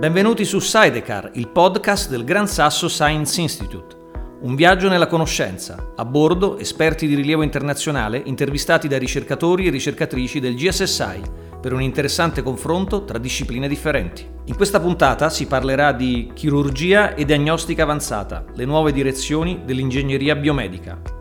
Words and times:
Benvenuti 0.00 0.46
su 0.46 0.60
Sidecar, 0.60 1.32
il 1.34 1.48
podcast 1.48 2.08
del 2.08 2.24
Gran 2.24 2.48
Sasso 2.48 2.88
Science 2.88 3.38
Institute. 3.38 3.96
Un 4.40 4.54
viaggio 4.54 4.88
nella 4.88 5.06
conoscenza. 5.06 5.92
A 5.94 6.06
bordo, 6.06 6.56
esperti 6.56 7.06
di 7.06 7.14
rilievo 7.14 7.42
internazionale 7.42 8.22
intervistati 8.24 8.88
da 8.88 8.96
ricercatori 8.96 9.66
e 9.66 9.70
ricercatrici 9.70 10.40
del 10.40 10.54
GSSI 10.54 11.20
per 11.60 11.74
un 11.74 11.82
interessante 11.82 12.42
confronto 12.42 13.04
tra 13.04 13.18
discipline 13.18 13.68
differenti. 13.68 14.26
In 14.46 14.56
questa 14.56 14.80
puntata 14.80 15.28
si 15.28 15.46
parlerà 15.46 15.92
di 15.92 16.30
chirurgia 16.32 17.14
e 17.14 17.26
diagnostica 17.26 17.82
avanzata, 17.82 18.46
le 18.54 18.64
nuove 18.64 18.92
direzioni 18.92 19.60
dell'ingegneria 19.66 20.34
biomedica. 20.34 21.18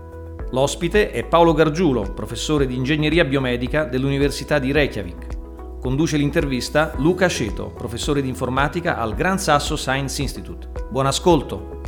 L'ospite 0.52 1.11
è 1.11 1.25
Paolo 1.25 1.54
Gargiulo, 1.54 2.11
professore 2.11 2.66
di 2.66 2.73
ingegneria 2.73 3.23
biomedica 3.23 3.84
dell'Università 3.84 4.58
di 4.58 4.72
Reykjavik. 4.72 5.77
Conduce 5.80 6.17
l'intervista 6.17 6.95
Luca 6.98 7.30
Ceto, 7.30 7.70
professore 7.70 8.23
di 8.23 8.30
informatica 8.30 8.98
al 8.98 9.13
Gran 9.13 9.38
Sasso 9.38 9.75
Science 9.75 10.20
Institute. 10.23 10.72
Buon 10.89 11.05
ascolto. 11.05 11.81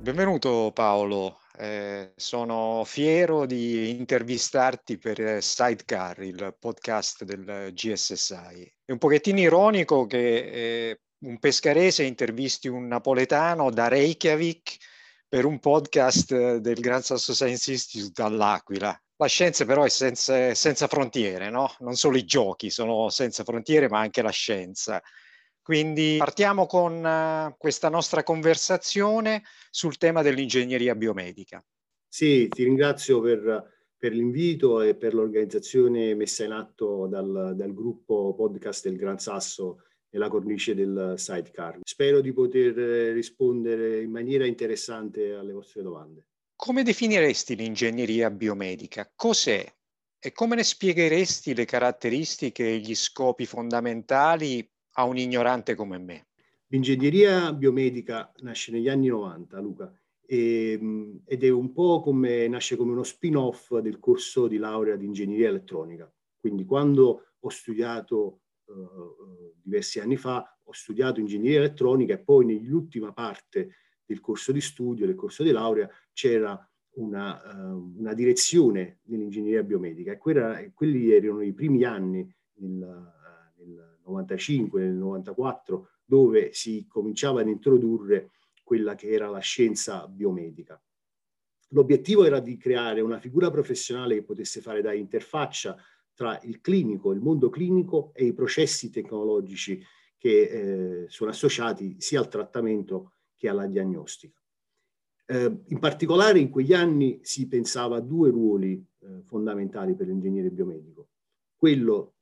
Benvenuto 0.00 0.72
Paolo, 0.74 1.38
eh, 1.58 2.12
sono 2.16 2.82
fiero 2.84 3.46
di 3.46 3.90
intervistarti 3.90 4.98
per 4.98 5.40
Sidecar, 5.44 6.24
il 6.24 6.56
podcast 6.58 7.22
del 7.22 7.70
GSSI. 7.72 8.74
È 8.84 8.90
un 8.90 8.98
pochettino 8.98 9.38
ironico 9.38 10.06
che 10.06 10.38
eh, 10.38 11.00
un 11.20 11.38
pescarese 11.38 12.02
intervisti 12.02 12.66
un 12.66 12.88
napoletano 12.88 13.70
da 13.70 13.86
Reykjavik 13.86 14.76
per 15.34 15.46
un 15.46 15.58
podcast 15.58 16.58
del 16.58 16.78
Gran 16.78 17.02
Sasso 17.02 17.34
Science 17.34 17.72
Institute 17.72 18.22
all'Aquila. 18.22 18.96
La 19.16 19.26
scienza 19.26 19.64
però 19.64 19.82
è 19.82 19.88
senza, 19.88 20.54
senza 20.54 20.86
frontiere, 20.86 21.50
no? 21.50 21.74
Non 21.80 21.96
solo 21.96 22.16
i 22.16 22.24
giochi 22.24 22.70
sono 22.70 23.08
senza 23.08 23.42
frontiere, 23.42 23.88
ma 23.88 23.98
anche 23.98 24.22
la 24.22 24.30
scienza. 24.30 25.02
Quindi 25.60 26.18
partiamo 26.18 26.66
con 26.66 27.04
uh, 27.04 27.52
questa 27.58 27.88
nostra 27.88 28.22
conversazione 28.22 29.42
sul 29.70 29.96
tema 29.96 30.22
dell'ingegneria 30.22 30.94
biomedica. 30.94 31.64
Sì, 32.06 32.46
ti 32.46 32.62
ringrazio 32.62 33.20
per, 33.20 33.72
per 33.98 34.12
l'invito 34.12 34.82
e 34.82 34.94
per 34.94 35.14
l'organizzazione 35.14 36.14
messa 36.14 36.44
in 36.44 36.52
atto 36.52 37.08
dal, 37.08 37.54
dal, 37.56 37.74
gruppo 37.74 38.34
podcast 38.36 38.84
del 38.84 38.96
Gran 38.96 39.18
Sasso 39.18 39.82
nella 40.14 40.28
cornice 40.28 40.74
del 40.74 41.14
sidecar. 41.16 41.80
Spero 41.82 42.20
di 42.20 42.32
poter 42.32 43.12
rispondere 43.12 44.00
in 44.00 44.10
maniera 44.10 44.46
interessante 44.46 45.32
alle 45.34 45.52
vostre 45.52 45.82
domande. 45.82 46.28
Come 46.54 46.84
definiresti 46.84 47.56
l'ingegneria 47.56 48.30
biomedica? 48.30 49.10
Cos'è? 49.14 49.66
E 50.20 50.32
come 50.32 50.54
ne 50.54 50.62
spiegheresti 50.62 51.54
le 51.54 51.64
caratteristiche 51.64 52.70
e 52.70 52.78
gli 52.78 52.94
scopi 52.94 53.44
fondamentali 53.44 54.66
a 54.92 55.04
un 55.04 55.18
ignorante 55.18 55.74
come 55.74 55.98
me? 55.98 56.28
L'ingegneria 56.68 57.52
biomedica 57.52 58.32
nasce 58.38 58.70
negli 58.70 58.88
anni 58.88 59.08
90, 59.08 59.60
Luca, 59.60 59.92
e, 60.24 60.72
ehm, 60.72 61.22
ed 61.26 61.42
è 61.42 61.50
un 61.50 61.72
po' 61.72 62.00
come 62.00 62.46
nasce 62.46 62.76
come 62.76 62.92
uno 62.92 63.02
spin-off 63.02 63.76
del 63.78 63.98
corso 63.98 64.46
di 64.46 64.58
laurea 64.58 64.94
di 64.94 65.04
ingegneria 65.04 65.48
elettronica. 65.48 66.10
Quindi 66.38 66.64
quando 66.64 67.32
ho 67.38 67.48
studiato 67.48 68.43
diversi 69.62 70.00
anni 70.00 70.16
fa, 70.16 70.58
ho 70.62 70.72
studiato 70.72 71.20
ingegneria 71.20 71.58
elettronica 71.58 72.14
e 72.14 72.18
poi 72.18 72.46
nell'ultima 72.46 73.12
parte 73.12 73.76
del 74.04 74.20
corso 74.20 74.52
di 74.52 74.60
studio, 74.60 75.06
del 75.06 75.14
corso 75.14 75.42
di 75.42 75.50
laurea, 75.50 75.88
c'era 76.12 76.58
una, 76.96 77.40
uh, 77.72 77.94
una 77.98 78.14
direzione 78.14 79.00
nell'ingegneria 79.04 79.62
biomedica 79.62 80.12
e 80.12 80.18
quella, 80.18 80.62
quelli 80.72 81.10
erano 81.10 81.40
i 81.40 81.52
primi 81.52 81.84
anni 81.84 82.32
nel, 82.56 83.12
nel 83.56 83.98
95, 84.04 84.80
nel 84.80 84.94
94, 84.94 85.88
dove 86.04 86.52
si 86.52 86.86
cominciava 86.86 87.40
ad 87.40 87.48
introdurre 87.48 88.30
quella 88.62 88.94
che 88.94 89.08
era 89.08 89.28
la 89.28 89.40
scienza 89.40 90.06
biomedica. 90.06 90.80
L'obiettivo 91.68 92.24
era 92.24 92.40
di 92.40 92.56
creare 92.56 93.00
una 93.00 93.18
figura 93.18 93.50
professionale 93.50 94.14
che 94.14 94.22
potesse 94.22 94.60
fare 94.60 94.80
da 94.80 94.92
interfaccia 94.92 95.76
tra 96.14 96.40
il 96.42 96.60
clinico, 96.60 97.12
il 97.12 97.20
mondo 97.20 97.50
clinico 97.50 98.12
e 98.14 98.26
i 98.26 98.32
processi 98.32 98.90
tecnologici 98.90 99.82
che 100.16 100.42
eh, 101.02 101.08
sono 101.08 101.30
associati 101.30 101.96
sia 101.98 102.20
al 102.20 102.28
trattamento 102.28 103.14
che 103.34 103.48
alla 103.48 103.66
diagnostica. 103.66 104.40
Eh, 105.26 105.62
in 105.66 105.78
particolare 105.78 106.38
in 106.38 106.50
quegli 106.50 106.72
anni 106.72 107.18
si 107.22 107.48
pensava 107.48 107.96
a 107.96 108.00
due 108.00 108.30
ruoli 108.30 108.74
eh, 108.74 109.22
fondamentali 109.24 109.94
per 109.94 110.06
l'ingegnere 110.06 110.50
biomedico. 110.50 111.08
Quello 111.56 112.14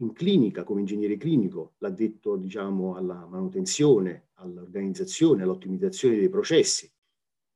in 0.00 0.12
clinica, 0.12 0.64
come 0.64 0.80
ingegnere 0.80 1.16
clinico, 1.16 1.74
l'addetto 1.78 2.36
diciamo, 2.36 2.96
alla 2.96 3.26
manutenzione, 3.26 4.28
all'organizzazione, 4.34 5.42
all'ottimizzazione 5.42 6.16
dei 6.16 6.28
processi, 6.28 6.90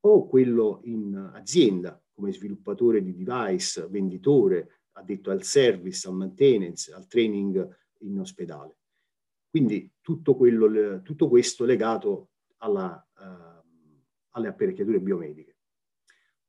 o 0.04 0.26
quello 0.26 0.80
in 0.84 1.30
azienda, 1.34 2.02
come 2.12 2.32
sviluppatore 2.32 3.02
di 3.02 3.14
device, 3.14 3.86
venditore, 3.88 4.81
addetto 4.92 5.30
al 5.30 5.42
service, 5.42 6.06
al 6.06 6.14
maintenance, 6.14 6.92
al 6.92 7.06
training 7.06 7.76
in 8.00 8.18
ospedale. 8.18 8.76
Quindi 9.48 9.90
tutto, 10.00 10.34
quello, 10.34 11.02
tutto 11.02 11.28
questo 11.28 11.64
legato 11.64 12.30
alla, 12.58 13.06
uh, 13.18 14.02
alle 14.30 14.48
apparecchiature 14.48 15.00
biomediche. 15.00 15.56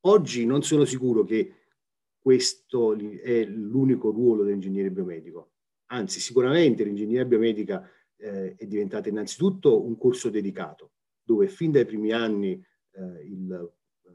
Oggi 0.02 0.46
non 0.46 0.64
sono 0.64 0.86
sicuro 0.86 1.24
che 1.24 1.54
questo 2.20 2.94
è 2.94 3.44
l'unico 3.46 4.10
ruolo 4.12 4.44
dell'ingegnere 4.44 4.92
biomedico, 4.92 5.52
anzi 5.88 6.20
sicuramente 6.20 6.84
l'ingegneria 6.84 7.26
biomedica 7.26 7.88
eh, 8.16 8.56
è 8.56 8.66
diventata 8.66 9.10
innanzitutto 9.10 9.84
un 9.84 9.98
corso 9.98 10.30
dedicato, 10.30 10.94
dove 11.22 11.48
fin 11.48 11.72
dai 11.72 11.86
primi 11.86 12.12
anni 12.12 12.54
eh, 12.92 13.26
il, 13.26 13.74
eh, 14.04 14.12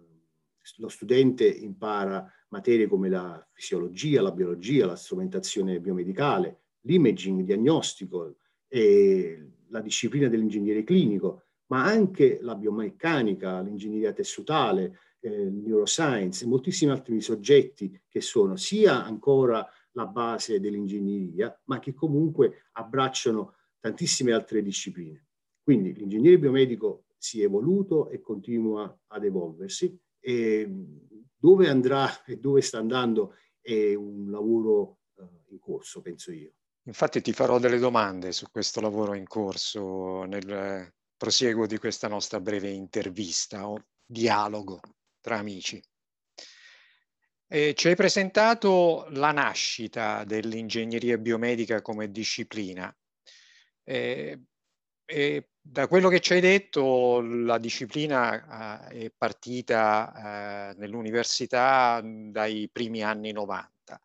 lo 0.76 0.88
studente 0.88 1.46
impara 1.46 2.30
materie 2.48 2.86
come 2.86 3.08
la 3.08 3.46
fisiologia, 3.52 4.22
la 4.22 4.32
biologia, 4.32 4.86
la 4.86 4.96
strumentazione 4.96 5.80
biomedicale, 5.80 6.60
l'imaging, 6.82 7.42
diagnostico 7.42 8.36
e 8.66 9.50
la 9.68 9.80
disciplina 9.80 10.28
dell'ingegnere 10.28 10.84
clinico, 10.84 11.42
ma 11.66 11.84
anche 11.84 12.38
la 12.40 12.54
biomeccanica, 12.54 13.60
l'ingegneria 13.60 14.12
tessutale, 14.12 14.98
eh, 15.20 15.50
neuroscience 15.50 16.46
moltissimi 16.46 16.90
altri 16.90 17.20
soggetti 17.20 18.00
che 18.08 18.20
sono 18.20 18.56
sia 18.56 19.04
ancora 19.04 19.66
la 19.92 20.06
base 20.06 20.60
dell'ingegneria, 20.60 21.60
ma 21.64 21.78
che 21.80 21.92
comunque 21.92 22.68
abbracciano 22.72 23.54
tantissime 23.80 24.32
altre 24.32 24.62
discipline. 24.62 25.26
Quindi 25.62 25.92
l'ingegnere 25.94 26.38
biomedico 26.38 27.04
si 27.18 27.40
è 27.40 27.44
evoluto 27.44 28.08
e 28.08 28.20
continua 28.20 28.96
ad 29.08 29.24
evolversi 29.24 29.98
e 30.20 30.70
dove 31.38 31.68
andrà 31.68 32.24
e 32.24 32.36
dove 32.36 32.60
sta 32.60 32.78
andando 32.78 33.34
è 33.60 33.94
un 33.94 34.30
lavoro 34.30 34.98
uh, 35.14 35.44
in 35.50 35.58
corso, 35.58 36.00
penso 36.00 36.32
io. 36.32 36.52
Infatti 36.82 37.20
ti 37.20 37.32
farò 37.32 37.58
delle 37.58 37.78
domande 37.78 38.32
su 38.32 38.46
questo 38.50 38.80
lavoro 38.80 39.14
in 39.14 39.26
corso 39.26 40.24
nel 40.24 40.92
prosieguo 41.16 41.66
di 41.66 41.78
questa 41.78 42.08
nostra 42.08 42.40
breve 42.40 42.70
intervista 42.70 43.68
o 43.68 43.84
dialogo 44.04 44.80
tra 45.20 45.36
amici. 45.36 45.82
E 47.50 47.74
ci 47.74 47.88
hai 47.88 47.96
presentato 47.96 49.06
la 49.10 49.32
nascita 49.32 50.24
dell'ingegneria 50.24 51.18
biomedica 51.18 51.82
come 51.82 52.10
disciplina. 52.10 52.94
E, 53.84 54.42
e 55.10 55.48
da 55.58 55.88
quello 55.88 56.10
che 56.10 56.20
ci 56.20 56.34
hai 56.34 56.40
detto, 56.40 57.22
la 57.22 57.56
disciplina 57.56 58.86
uh, 58.88 58.92
è 58.92 59.10
partita 59.16 60.74
uh, 60.74 60.78
nell'università 60.78 62.02
dai 62.04 62.68
primi 62.70 63.02
anni 63.02 63.32
90. 63.32 64.00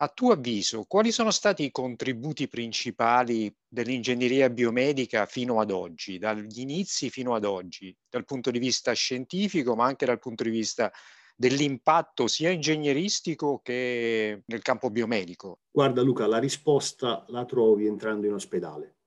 A 0.00 0.08
tuo 0.08 0.32
avviso, 0.32 0.84
quali 0.88 1.12
sono 1.12 1.30
stati 1.30 1.64
i 1.64 1.70
contributi 1.70 2.48
principali 2.48 3.52
dell'ingegneria 3.66 4.50
biomedica 4.50 5.24
fino 5.26 5.60
ad 5.60 5.70
oggi, 5.70 6.18
dagli 6.18 6.60
inizi 6.60 7.10
fino 7.10 7.34
ad 7.34 7.44
oggi, 7.44 7.96
dal 8.08 8.24
punto 8.24 8.50
di 8.50 8.58
vista 8.58 8.92
scientifico, 8.92 9.76
ma 9.76 9.86
anche 9.86 10.06
dal 10.06 10.18
punto 10.18 10.42
di 10.42 10.50
vista 10.50 10.90
dell'impatto 11.36 12.26
sia 12.26 12.50
ingegneristico 12.50 13.60
che 13.62 14.42
nel 14.46 14.62
campo 14.62 14.90
biomedico? 14.90 15.60
Guarda 15.70 16.02
Luca, 16.02 16.26
la 16.26 16.38
risposta 16.38 17.24
la 17.28 17.44
trovi 17.44 17.86
entrando 17.86 18.26
in 18.26 18.32
ospedale. 18.32 18.97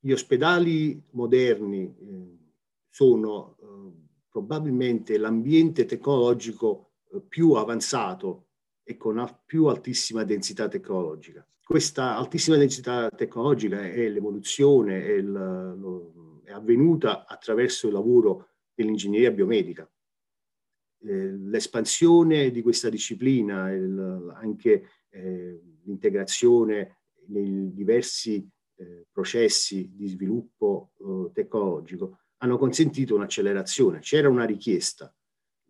Gli 0.00 0.12
ospedali 0.12 1.02
moderni 1.10 1.82
eh, 1.82 2.38
sono 2.88 3.56
eh, 3.60 3.66
probabilmente 4.28 5.18
l'ambiente 5.18 5.86
tecnologico 5.86 6.92
eh, 7.12 7.20
più 7.20 7.52
avanzato 7.52 8.46
e 8.84 8.96
con 8.96 9.22
più 9.44 9.66
altissima 9.66 10.22
densità 10.22 10.68
tecnologica. 10.68 11.46
Questa 11.62 12.16
altissima 12.16 12.56
densità 12.56 13.10
tecnologica 13.10 13.82
è 13.82 14.08
l'evoluzione, 14.08 15.04
è, 15.04 15.22
è 16.44 16.52
avvenuta 16.52 17.26
attraverso 17.26 17.88
il 17.88 17.92
lavoro 17.92 18.48
dell'ingegneria 18.72 19.30
biomedica. 19.32 19.86
l'espansione 21.00 22.50
di 22.50 22.62
questa 22.62 22.88
disciplina, 22.88 23.64
anche 24.34 24.88
l'integrazione 25.82 27.00
nei 27.26 27.74
diversi 27.74 28.48
eh, 28.78 29.06
processi 29.10 29.90
di 29.94 30.06
sviluppo 30.06 30.92
eh, 31.00 31.32
tecnologico 31.32 32.18
hanno 32.38 32.58
consentito 32.58 33.14
un'accelerazione. 33.14 33.98
C'era 33.98 34.28
una 34.28 34.44
richiesta, 34.44 35.12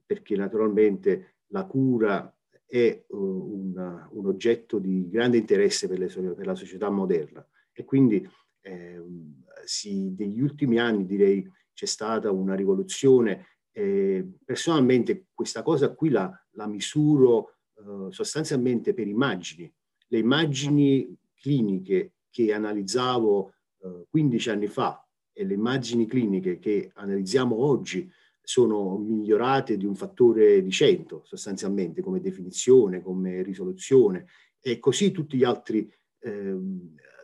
perché 0.05 0.37
naturalmente 0.37 1.37
la 1.49 1.65
cura 1.65 2.31
è 2.67 3.05
uh, 3.09 3.17
un, 3.17 4.09
un, 4.11 4.27
oggetto 4.27 4.79
di 4.79 5.09
grande 5.09 5.39
interesse 5.39 5.89
per, 5.89 5.99
le, 5.99 6.07
per 6.07 6.45
la 6.45 6.55
società 6.55 6.91
moderna 6.91 7.47
e 7.73 7.85
quindi 7.85 8.29
eh, 8.61 9.03
sì, 9.65 10.15
negli 10.19 10.41
ultimi 10.41 10.79
anni 10.79 11.07
direi 11.07 11.51
c'è 11.73 11.87
stata 11.87 12.31
una 12.31 12.55
rivoluzione. 12.55 13.47
Eh, 13.73 14.27
personalmente 14.45 15.27
questa 15.33 15.63
cosa 15.63 15.95
qui 15.95 16.11
la, 16.11 16.31
la 16.53 16.67
misuro 16.67 17.55
eh, 17.77 18.11
sostanzialmente 18.11 18.93
per 18.93 19.07
immagini. 19.07 19.73
Le 20.09 20.19
immagini 20.19 21.17
cliniche 21.35 22.15
che 22.31 22.53
analizzavo 22.53 23.53
15 24.09 24.49
eh, 24.49 24.53
anni 24.53 24.67
fa 24.67 25.07
e 25.33 25.45
le 25.45 25.55
immagini 25.55 26.07
cliniche 26.07 26.59
che 26.59 26.91
analizziamo 26.95 27.57
oggi 27.57 28.11
sono 28.43 28.97
migliorate 28.97 29.77
di 29.77 29.85
un 29.85 29.95
fattore 29.95 30.63
di 30.63 30.71
100 30.71 31.23
sostanzialmente 31.25 32.01
come 32.01 32.21
definizione, 32.21 33.03
come 33.03 33.43
risoluzione 33.43 34.27
e 34.61 34.79
così 34.79 35.11
tutti 35.11 35.37
gli 35.37 35.45
altri 35.45 35.91
eh, 36.21 36.57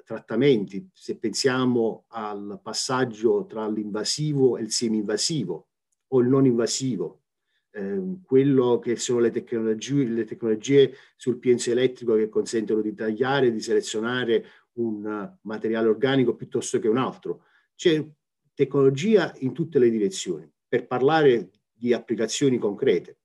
trattamenti, 0.04 0.88
se 0.92 1.16
pensiamo 1.16 2.04
al 2.08 2.60
passaggio 2.62 3.46
tra 3.46 3.68
l'invasivo 3.68 4.56
e 4.56 4.62
il 4.62 4.70
semi-invasivo 4.70 5.68
o 6.08 6.20
il 6.20 6.28
non 6.28 6.44
invasivo, 6.44 7.22
eh, 7.70 8.18
quello 8.24 8.78
che 8.78 8.96
sono 8.96 9.20
le 9.20 9.30
tecnologie, 9.30 10.04
le 10.04 10.24
tecnologie 10.24 10.94
sul 11.16 11.38
pienso 11.38 11.70
elettrico 11.70 12.14
che 12.14 12.28
consentono 12.28 12.82
di 12.82 12.94
tagliare, 12.94 13.50
di 13.50 13.60
selezionare 13.60 14.44
un 14.74 15.36
materiale 15.42 15.88
organico 15.88 16.34
piuttosto 16.34 16.78
che 16.78 16.88
un 16.88 16.96
altro. 16.96 17.44
C'è 17.74 18.04
tecnologia 18.54 19.32
in 19.38 19.52
tutte 19.52 19.78
le 19.78 19.90
direzioni 19.90 20.50
per 20.66 20.86
parlare 20.86 21.50
di 21.72 21.92
applicazioni 21.92 22.58
concrete. 22.58 23.18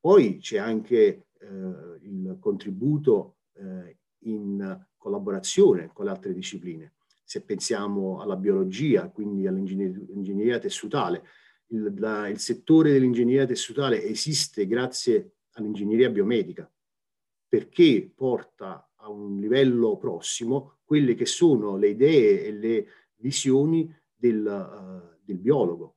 Poi 0.00 0.38
c'è 0.38 0.58
anche 0.58 1.26
eh, 1.38 1.46
il 2.02 2.36
contributo 2.40 3.36
eh, 3.54 3.98
in 4.24 4.86
collaborazione 4.96 5.90
con 5.92 6.06
le 6.06 6.10
altre 6.10 6.32
discipline. 6.32 6.94
Se 7.24 7.42
pensiamo 7.42 8.20
alla 8.20 8.36
biologia, 8.36 9.08
quindi 9.08 9.46
all'ingegneria 9.46 10.58
tessutale, 10.58 11.22
il, 11.68 11.94
la, 11.98 12.28
il 12.28 12.38
settore 12.38 12.92
dell'ingegneria 12.92 13.46
tessutale 13.46 14.02
esiste 14.02 14.66
grazie 14.66 15.36
all'ingegneria 15.52 16.10
biomedica, 16.10 16.70
perché 17.48 18.10
porta 18.14 18.89
a 19.00 19.08
un 19.08 19.38
livello 19.38 19.96
prossimo 19.96 20.78
quelle 20.84 21.14
che 21.14 21.26
sono 21.26 21.76
le 21.76 21.88
idee 21.88 22.44
e 22.44 22.52
le 22.52 22.86
visioni 23.16 23.92
del, 24.14 24.44
uh, 24.44 25.18
del 25.22 25.38
biologo. 25.38 25.96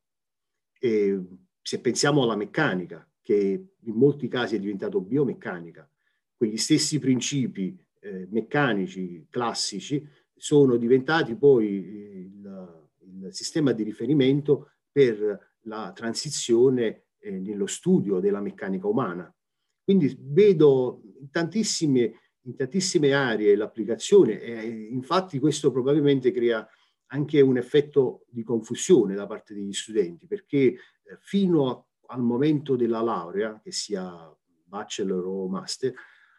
E 0.80 1.20
se 1.62 1.80
pensiamo 1.80 2.24
alla 2.24 2.36
meccanica, 2.36 3.08
che 3.22 3.68
in 3.80 3.96
molti 3.96 4.28
casi 4.28 4.56
è 4.56 4.60
diventato 4.60 5.02
biomeccanica, 5.02 5.90
quegli 6.36 6.58
stessi 6.58 7.00
principi 7.00 7.76
eh, 8.02 8.28
meccanici 8.30 9.28
classici 9.30 10.06
sono 10.36 10.76
diventati 10.76 11.36
poi 11.36 11.68
il, 11.68 12.90
il, 13.00 13.28
sistema 13.30 13.72
di 13.72 13.84
riferimento 13.84 14.72
per 14.92 15.58
la 15.62 15.94
transizione 15.96 17.06
eh, 17.20 17.32
nello 17.40 17.66
studio 17.66 18.20
della 18.20 18.42
meccanica 18.42 18.88
umana. 18.88 19.34
Quindi 19.82 20.16
vedo 20.20 21.02
tantissime, 21.32 22.20
in 22.44 22.56
tantissime 22.56 23.14
aree 23.14 23.56
l'applicazione 23.56 24.42
e 24.42 24.68
infatti 24.92 25.40
questo 25.40 25.72
probabilmente 25.72 26.32
crea 26.32 26.68
anche 27.08 27.42
un 27.42 27.58
effetto 27.58 28.26
di 28.30 28.44
confusione 28.44 29.16
da 29.16 29.28
parte 29.28 29.54
degli 29.54 29.74
studenti 29.74 30.28
perché 30.28 30.58
eh, 30.58 30.78
fino 31.20 31.70
a, 31.70 31.86
al 32.08 32.22
momento 32.22 32.76
della 32.76 33.02
laurea, 33.02 33.60
che 33.64 33.72
sia 33.72 34.36
bachelor 34.66 35.26
o 35.26 35.48
master, 35.48 35.94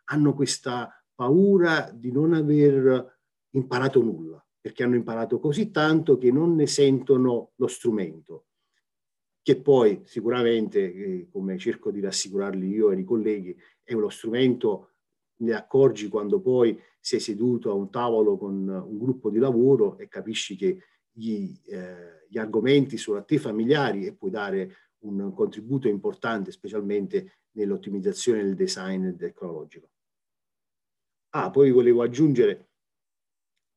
hanno 0.07 0.35
questa 0.35 0.91
paura 1.15 1.91
di 1.95 2.11
non 2.11 2.35
aver 2.35 3.19
imparato 3.51 4.03
nulla, 4.03 4.45
perché 4.61 4.83
hanno 4.83 4.97
imparato 4.97 5.39
così 5.39 5.71
tanto 5.71 6.19
che 6.19 6.31
non 6.31 6.55
ne 6.55 6.67
sentono 6.67 7.53
lo 7.55 7.67
strumento, 7.67 8.47
che 9.43 9.61
poi 9.61 10.03
sicuramente, 10.05 10.81
eh, 10.81 11.29
come 11.31 11.57
cerco 11.59 11.91
di 11.91 12.01
rassicurarli 12.01 12.67
io 12.67 12.91
e 12.91 12.99
i 12.99 13.05
colleghi, 13.05 13.57
è 13.83 13.93
uno 13.93 14.09
strumento, 14.09 14.94
ne 15.37 15.53
accorgi 15.53 16.09
quando 16.09 16.41
poi 16.41 16.81
sei 17.01 17.21
seduto 17.21 17.71
a 17.71 17.75
un 17.75 17.91
tavolo 17.91 18.37
con 18.37 18.69
un 18.69 18.99
gruppo 18.99 19.31
di 19.31 19.39
lavoro 19.39 19.99
e 19.99 20.09
capisci 20.09 20.57
che 20.57 20.79
gli, 21.11 21.53
eh, 21.67 22.27
gli 22.29 22.39
argomenti 22.39 22.97
sono 22.97 23.19
a 23.19 23.23
te 23.23 23.39
familiari 23.39 24.07
e 24.07 24.15
puoi 24.15 24.31
dare 24.31 24.77
un 25.05 25.33
contributo 25.35 25.87
importante, 25.87 26.51
specialmente 26.51 27.41
nell'ottimizzazione 27.53 28.43
del 28.43 28.55
design 28.55 29.17
tecnologico. 29.17 29.91
Ah, 31.31 31.51
poi 31.51 31.71
volevo 31.71 32.03
aggiungere 32.03 32.69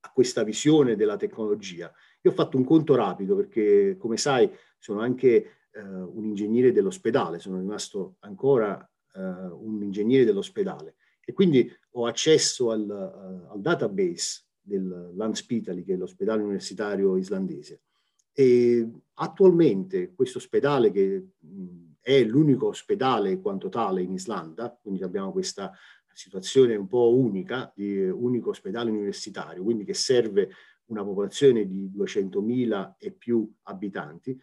a 0.01 0.11
questa 0.11 0.43
visione 0.43 0.95
della 0.95 1.17
tecnologia. 1.17 1.91
Io 2.21 2.31
ho 2.31 2.33
fatto 2.33 2.55
un 2.55 2.63
conto 2.63 2.95
rapido 2.95 3.35
perché, 3.35 3.97
come 3.97 4.17
sai, 4.17 4.49
sono 4.77 5.01
anche 5.01 5.67
eh, 5.71 5.81
un 5.81 6.25
ingegnere 6.25 6.71
dell'ospedale, 6.71 7.39
sono 7.39 7.57
rimasto 7.57 8.15
ancora 8.19 8.79
eh, 9.13 9.19
un 9.19 9.81
ingegnere 9.83 10.23
dell'ospedale 10.23 10.96
e 11.29 11.33
quindi 11.33 11.69
ho 11.91 12.05
accesso 12.05 12.71
al, 12.71 12.87
uh, 12.87 13.51
al 13.51 13.59
database 13.59 14.45
del 14.61 15.11
Landspitali, 15.13 15.83
che 15.83 15.95
è 15.95 15.97
l'ospedale 15.97 16.41
universitario 16.41 17.17
islandese. 17.17 17.81
E 18.31 18.89
attualmente 19.15 20.13
questo 20.13 20.37
ospedale, 20.37 20.89
che 20.89 21.31
è 21.99 22.23
l'unico 22.23 22.67
ospedale 22.67 23.41
quanto 23.41 23.67
tale 23.67 24.03
in 24.03 24.13
Islanda, 24.13 24.73
quindi 24.81 25.03
abbiamo 25.03 25.33
questa 25.33 25.73
situazione 26.13 26.77
un 26.77 26.87
po' 26.87 27.13
unica 27.13 27.73
di 27.75 28.07
unico 28.07 28.51
ospedale 28.51 28.89
universitario, 28.89 29.63
quindi 29.63 29.83
che 29.83 29.93
serve 29.93 30.49
una 30.85 31.03
popolazione 31.03 31.67
di 31.67 31.91
200.000 31.93 32.93
e 32.97 33.11
più 33.11 33.53
abitanti, 33.63 34.39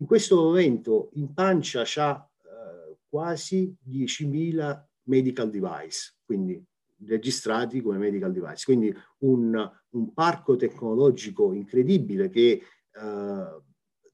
in 0.00 0.06
questo 0.06 0.36
momento 0.36 1.08
in 1.14 1.32
pancia 1.32 1.84
c'ha 1.86 2.22
eh, 2.42 2.98
quasi 3.08 3.74
10.000 3.88 4.87
medical 5.08 5.50
device, 5.50 6.14
quindi 6.24 6.62
registrati 7.04 7.80
come 7.80 7.98
medical 7.98 8.32
device, 8.32 8.64
quindi 8.64 8.94
un, 9.18 9.70
un 9.90 10.14
parco 10.14 10.56
tecnologico 10.56 11.52
incredibile 11.52 12.28
che 12.28 12.62
eh, 12.92 13.62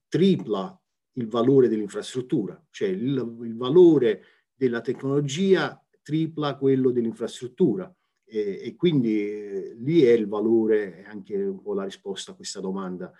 tripla 0.07 0.81
il 1.13 1.27
valore 1.27 1.67
dell'infrastruttura, 1.67 2.61
cioè 2.69 2.89
il, 2.89 3.37
il 3.43 3.55
valore 3.55 4.23
della 4.53 4.81
tecnologia 4.81 5.79
tripla 6.01 6.57
quello 6.57 6.91
dell'infrastruttura. 6.91 7.93
E, 8.27 8.59
e, 8.63 8.75
quindi 8.75 9.19
eh, 9.19 9.75
lì 9.77 10.01
è 10.01 10.11
il 10.11 10.27
valore, 10.27 11.03
anche 11.05 11.35
un 11.35 11.61
po' 11.61 11.73
la 11.73 11.83
risposta 11.83 12.31
a 12.31 12.35
questa 12.35 12.59
domanda, 12.59 13.11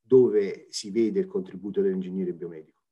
dove 0.00 0.66
si 0.70 0.90
vede 0.90 1.20
il 1.20 1.26
contributo 1.26 1.80
dell'ingegnere 1.80 2.32
biomedico. 2.32 2.82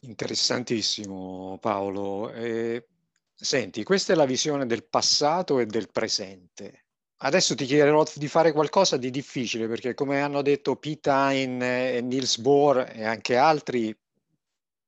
Interessantissimo 0.00 1.58
Paolo. 1.60 2.30
Eh, 2.32 2.86
senti, 3.34 3.82
questa 3.82 4.12
è 4.12 4.16
la 4.16 4.26
visione 4.26 4.66
del 4.66 4.86
passato 4.86 5.58
e 5.58 5.66
del 5.66 5.90
presente. 5.90 6.84
Adesso 7.18 7.54
ti 7.54 7.64
chiederò 7.64 8.04
di 8.14 8.28
fare 8.28 8.52
qualcosa 8.52 8.96
di 8.96 9.10
difficile 9.10 9.66
perché 9.66 9.94
come 9.94 10.20
hanno 10.20 10.42
detto 10.42 10.76
Pete 10.76 11.10
Hine 11.10 11.94
e 11.94 12.02
Niels 12.02 12.38
Bohr 12.38 12.90
e 12.92 13.04
anche 13.04 13.36
altri, 13.36 13.96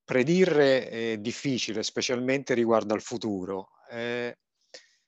predire 0.05 0.89
è 0.89 1.19
difficile, 1.19 1.83
specialmente 1.83 2.55
riguardo 2.55 2.95
al 2.95 3.03
futuro. 3.03 3.71
Eh, 3.91 4.39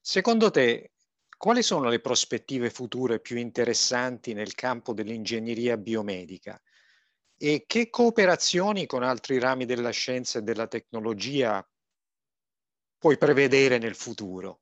secondo 0.01 0.51
te, 0.51 0.93
quali 1.37 1.63
sono 1.63 1.89
le 1.89 2.01
prospettive 2.01 2.71
future 2.71 3.21
più 3.21 3.37
interessanti 3.37 4.33
nel 4.33 4.55
campo 4.55 4.93
dell'ingegneria 4.93 5.77
biomedica? 5.77 6.61
E 7.37 7.65
che 7.67 7.91
cooperazioni 7.91 8.87
con 8.87 9.05
altri 9.05 9.39
rami 9.39 9.65
della 9.65 9.91
scienza 9.91 10.41
e 10.41 10.43
della 10.43 10.67
tecnologia 10.67 11.65
puoi 12.99 13.17
prevedere 13.17 13.79
nel 13.79 13.95
futuro, 13.95 14.61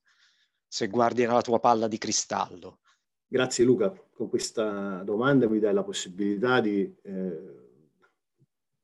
se 0.67 0.89
guardi 0.89 1.23
nella 1.23 1.43
tua 1.43 1.59
palla 1.59 1.89
di 1.89 1.99
cristallo? 1.99 2.81
Grazie 3.27 3.65
Luca, 3.65 3.91
con 4.13 4.29
questa 4.29 5.03
domanda 5.03 5.49
mi 5.49 5.59
dai 5.59 5.75
la 5.75 5.83
possibilità 5.83 6.61
di 6.61 6.95
eh, 7.03 7.67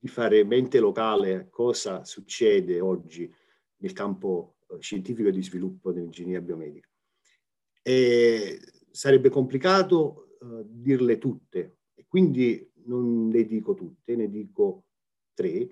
di 0.02 0.09
fare 0.09 0.42
mente 0.42 0.80
locale 0.80 1.47
cosa 1.49 2.04
succede 2.04 2.80
oggi 2.80 3.32
nel 3.76 3.92
campo 3.92 4.56
eh, 4.68 4.78
scientifico 4.80 5.28
e 5.28 5.30
di 5.32 5.44
sviluppo 5.44 5.92
dell'ingegneria 5.92 6.40
biomedica. 6.40 6.88
E 7.80 8.61
sarebbe 8.90 9.28
complicato 9.28 10.37
uh, 10.40 10.64
dirle 10.66 11.18
tutte 11.18 11.78
e 11.94 12.04
quindi 12.09 12.68
non 12.87 13.28
le 13.28 13.47
dico 13.47 13.75
tutte, 13.75 14.16
ne 14.16 14.28
dico 14.28 14.87
tre 15.35 15.71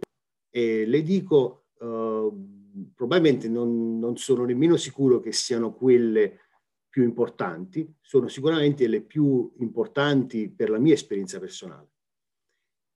e 0.48 0.86
le 0.86 1.02
dico 1.02 1.66
uh, 1.80 2.49
probabilmente 2.94 3.48
non, 3.48 3.98
non 3.98 4.16
sono 4.16 4.44
nemmeno 4.44 4.76
sicuro 4.76 5.20
che 5.20 5.32
siano 5.32 5.72
quelle 5.72 6.40
più 6.88 7.04
importanti, 7.04 7.88
sono 8.00 8.28
sicuramente 8.28 8.86
le 8.88 9.00
più 9.02 9.52
importanti 9.58 10.50
per 10.50 10.70
la 10.70 10.78
mia 10.78 10.94
esperienza 10.94 11.38
personale. 11.38 11.88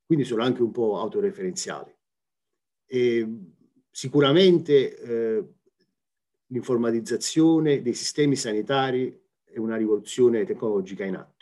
Quindi 0.05 0.25
sono 0.25 0.43
anche 0.43 0.63
un 0.63 0.73
po' 0.73 0.99
autoreferenziali. 0.99 1.95
E 2.87 3.29
sicuramente 3.91 4.99
eh, 4.99 5.45
l'informatizzazione 6.49 7.81
dei 7.81 7.95
sistemi 7.95 8.37
sanitari 8.37 9.23
è 9.45 9.59
una 9.59 9.77
rivoluzione 9.77 10.45
tecnologica 10.45 11.05
in 11.05 11.17
atto. 11.17 11.34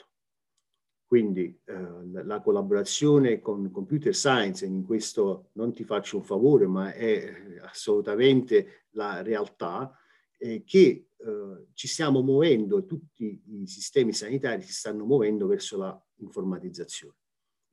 Quindi 1.13 1.55
eh, 1.67 2.25
la 2.25 2.41
collaborazione 2.41 3.39
con 3.41 3.71
computer 3.71 4.15
science, 4.15 4.65
in 4.65 4.83
questo 4.83 5.51
non 5.57 5.71
ti 5.75 5.85
faccio 5.85 6.17
un 6.17 6.23
favore, 6.23 6.67
ma 6.67 6.91
è 6.95 7.03
eh, 7.03 7.59
assolutamente 7.61 8.87
la 8.93 9.21
realtà, 9.21 9.95
eh, 10.39 10.65
che 10.65 11.09
eh, 11.15 11.67
ci 11.75 11.87
stiamo 11.87 12.23
muovendo, 12.23 12.87
tutti 12.87 13.43
i 13.47 13.67
sistemi 13.67 14.15
sanitari 14.15 14.63
si 14.63 14.73
stanno 14.73 15.05
muovendo 15.05 15.47
verso 15.47 15.77
la 15.77 16.03
informatizzazione. 16.21 17.17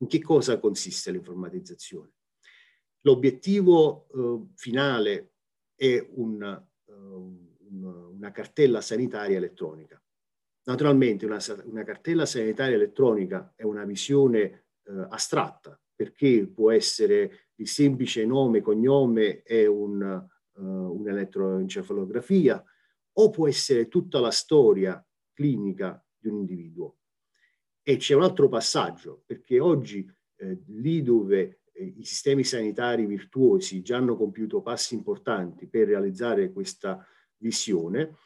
In 0.02 0.06
che 0.08 0.20
cosa 0.20 0.58
consiste 0.58 1.10
l'informatizzazione? 1.10 2.12
L'obiettivo 3.04 4.06
eh, 4.12 4.52
finale 4.56 5.36
è 5.74 5.98
un, 6.10 6.62
una 6.90 8.30
cartella 8.32 8.82
sanitaria 8.82 9.38
elettronica 9.38 9.98
Naturalmente 10.64 11.24
una, 11.24 11.38
una, 11.64 11.84
cartella 11.84 12.26
sanitaria 12.26 12.76
elettronica 12.76 13.52
è 13.56 13.62
una 13.62 13.84
visione 13.84 14.40
eh, 14.40 14.62
astratta 15.08 15.80
perché 15.94 16.46
può 16.46 16.70
essere 16.70 17.48
il 17.56 17.68
semplice 17.68 18.24
nome, 18.24 18.62
cognome 18.62 19.42
e 19.42 19.66
un, 19.66 20.26
uh, 20.52 20.62
un'elettroencefalografia 20.62 22.64
o 23.12 23.30
può 23.30 23.46
essere 23.46 23.88
tutta 23.88 24.18
la 24.18 24.30
storia 24.30 25.04
clinica 25.32 26.02
di 26.16 26.28
un 26.28 26.36
individuo. 26.36 26.96
E 27.82 27.96
c'è 27.96 28.14
un 28.14 28.22
altro 28.22 28.48
passaggio, 28.48 29.22
perché 29.26 29.60
oggi 29.60 30.08
eh, 30.36 30.62
lì 30.68 31.02
dove 31.02 31.62
eh, 31.72 31.94
i 31.96 32.04
sistemi 32.04 32.44
sanitari 32.44 33.04
virtuosi 33.04 33.82
già 33.82 33.96
hanno 33.96 34.16
compiuto 34.16 34.62
passi 34.62 34.94
importanti 34.94 35.66
per 35.66 35.88
realizzare 35.88 36.52
questa 36.52 37.04
visione, 37.36 38.16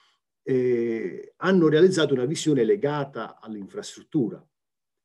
eh, 0.47 1.33
hanno 1.37 1.69
realizzato 1.69 2.13
una 2.13 2.27
visione 2.27 2.65
legata 2.65 3.41
all'infrastruttura, 3.41 4.47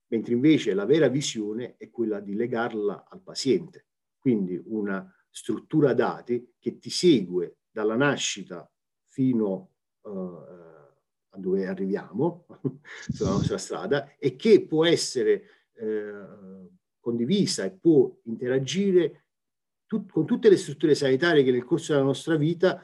mentre 0.07 0.33
invece 0.33 0.73
la 0.73 0.85
vera 0.85 1.07
visione 1.07 1.75
è 1.77 1.89
quella 1.89 2.19
di 2.19 2.35
legarla 2.35 3.07
al 3.09 3.21
paziente. 3.21 3.85
Quindi 4.19 4.61
una 4.65 5.11
struttura 5.29 5.93
dati 5.93 6.55
che 6.59 6.77
ti 6.77 6.89
segue 6.89 7.59
dalla 7.71 7.95
nascita 7.95 8.69
fino 9.07 9.71
uh, 10.01 10.09
a 10.11 11.37
dove 11.37 11.67
arriviamo 11.67 12.45
sulla 13.09 13.31
nostra 13.31 13.57
strada 13.57 14.15
e 14.17 14.35
che 14.35 14.65
può 14.65 14.85
essere 14.85 15.43
eh, 15.73 16.11
condivisa 16.99 17.63
e 17.63 17.71
può 17.71 18.13
interagire 18.23 19.27
tut- 19.85 20.11
con 20.11 20.25
tutte 20.25 20.49
le 20.49 20.57
strutture 20.57 20.95
sanitarie 20.95 21.43
che 21.43 21.51
nel 21.51 21.63
corso 21.63 21.93
della 21.93 22.03
nostra 22.03 22.35
vita 22.35 22.83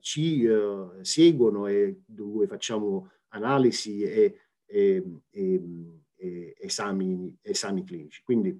ci 0.00 0.44
eh, 0.44 0.88
seguono 1.02 1.66
e 1.66 2.02
dove 2.04 2.46
facciamo 2.46 3.10
analisi 3.28 4.02
e, 4.02 4.38
e, 4.64 5.04
e, 5.30 5.62
e 6.16 6.54
esami, 6.58 7.36
esami, 7.42 7.84
clinici. 7.84 8.22
Quindi 8.22 8.58